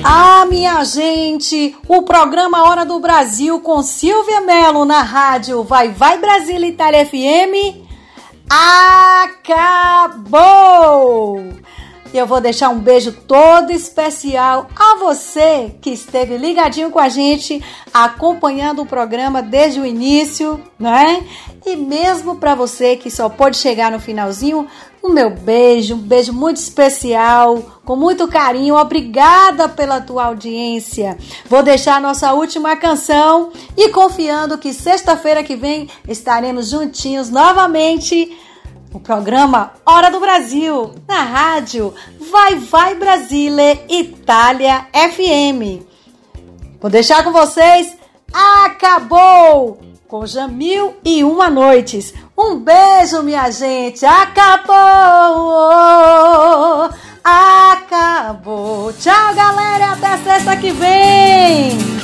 Ah, 0.06 0.45
minha 0.49 0.84
gente, 0.84 1.78
o 1.88 2.01
programa 2.01 2.64
Hora 2.68 2.84
do 2.86 2.99
Brasil 2.99 3.62
com 3.62 3.82
Silvia 3.82 4.41
Mello 4.41 4.84
na 4.84 5.01
rádio 5.01 5.64
Vai 5.64 5.89
Vai 5.89 6.18
Brasília 6.18 6.68
Itália 6.68 7.06
FM 7.06 7.84
acabou! 10.10 10.43
Eu 12.14 12.28
vou 12.28 12.41
deixar 12.41 12.70
um 12.70 12.80
beijo 12.80 13.12
todo 13.12 13.72
especial 13.72 14.68
a 14.76 14.97
você 14.97 15.74
que 15.82 15.89
esteve 15.89 16.38
ligadinho 16.38 16.91
com 16.91 16.99
a 16.99 17.10
gente, 17.10 17.64
acompanhando 17.91 18.84
o 18.84 18.86
programa 18.86 19.41
desde 19.41 19.80
o 19.80 19.86
início, 19.86 20.62
né? 20.78 21.26
E 21.66 21.76
mesmo 21.76 22.36
para 22.36 22.54
você 22.54 22.95
que 22.95 23.10
só 23.10 23.30
pôde 23.30 23.58
chegar 23.58 23.91
no 23.91 23.99
finalzinho, 23.99 24.68
o 25.04 25.10
meu 25.10 25.30
beijo, 25.30 25.95
um 25.95 25.97
beijo 25.97 26.32
muito 26.32 26.58
especial, 26.58 27.62
com 27.84 27.93
muito 27.93 28.26
carinho. 28.26 28.76
Obrigada 28.76 29.68
pela 29.68 29.99
tua 29.99 30.28
audiência. 30.28 31.18
Vou 31.45 31.62
deixar 31.62 31.99
nossa 31.99 32.34
última 32.34 32.78
canção 32.78 33.51
e 33.76 33.89
confiando 33.89 34.58
que 34.58 34.74
sexta-feira 34.74 35.43
que 35.43 35.58
vem 35.58 35.89
estaremos 36.08 36.70
juntinhos 36.70 37.30
novamente 37.30 38.39
o 38.93 38.99
programa 38.99 39.74
Hora 39.86 40.10
do 40.10 40.22
Brasil, 40.22 40.93
na 41.06 41.24
rádio 41.24 41.93
Vai 42.32 42.56
Vai 42.56 42.95
Brasília 42.95 43.84
Itália 43.89 44.88
FM. 44.93 45.84
Vou 46.80 46.89
deixar 46.89 47.24
com 47.26 47.34
vocês 47.34 47.97
Acabou! 48.32 49.80
Com 50.08 50.26
Jamil 50.26 50.93
e 51.04 51.24
Uma 51.24 51.49
Noites. 51.49 52.14
Um 52.46 52.60
beijo, 52.60 53.24
minha 53.24 53.50
gente. 53.50 54.06
Acabou! 54.06 54.74
Acabou! 57.24 58.91
Tchau, 58.94 59.34
galera. 59.34 59.94
Até 59.94 60.18
sexta 60.18 60.58
que 60.58 60.72
vem! 60.72 62.04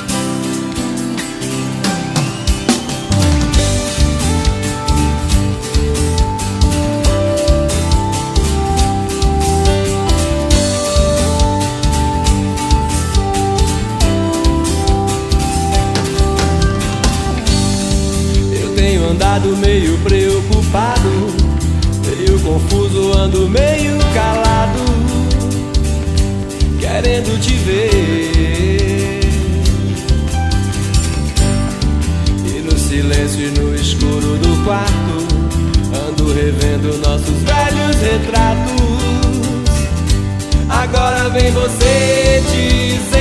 andado 19.40 19.56
meio 19.56 19.98
preocupado, 20.70 21.10
meio 22.06 22.38
confuso, 22.40 23.12
ando 23.18 23.48
meio 23.48 23.98
calado, 24.14 24.78
querendo 26.78 27.38
te 27.40 27.54
ver. 27.54 29.20
E 32.46 32.60
no 32.60 32.78
silêncio 32.78 33.46
e 33.46 33.50
no 33.58 33.74
escuro 33.74 34.38
do 34.38 34.64
quarto, 34.64 35.26
ando 36.08 36.32
revendo 36.32 36.96
nossos 36.98 37.42
velhos 37.42 37.96
retratos. 37.96 38.80
Agora 40.68 41.28
vem 41.30 41.50
você 41.50 42.42
dizer: 42.52 43.19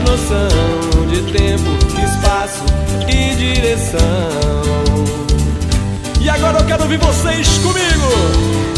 noção 0.00 1.06
de 1.08 1.22
tempo, 1.32 1.70
espaço 2.04 2.64
e 3.08 3.34
direção. 3.34 4.00
E 6.20 6.28
agora 6.28 6.58
eu 6.58 6.66
quero 6.66 6.82
ouvir 6.82 6.98
vocês 6.98 7.46
comigo. 7.58 8.75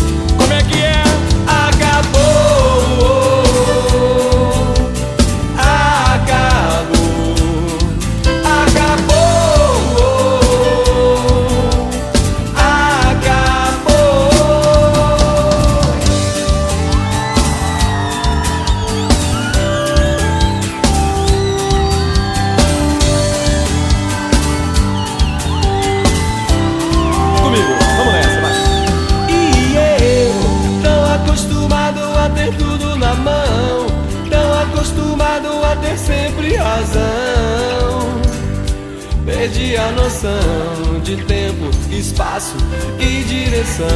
Noção 40.19 41.01
de 41.05 41.17
tempo, 41.25 41.71
espaço 41.91 42.57
e 42.99 43.23
direção. 43.23 43.87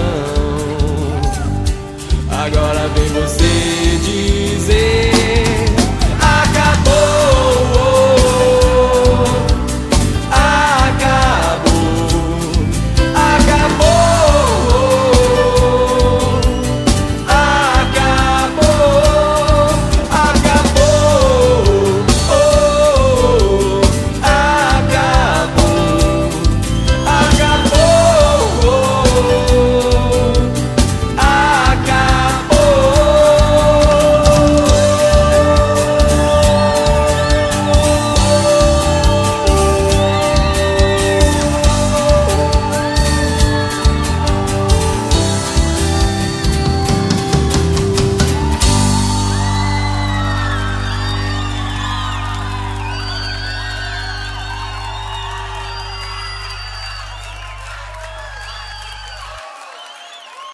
Agora 2.30 2.88
vem 2.94 3.01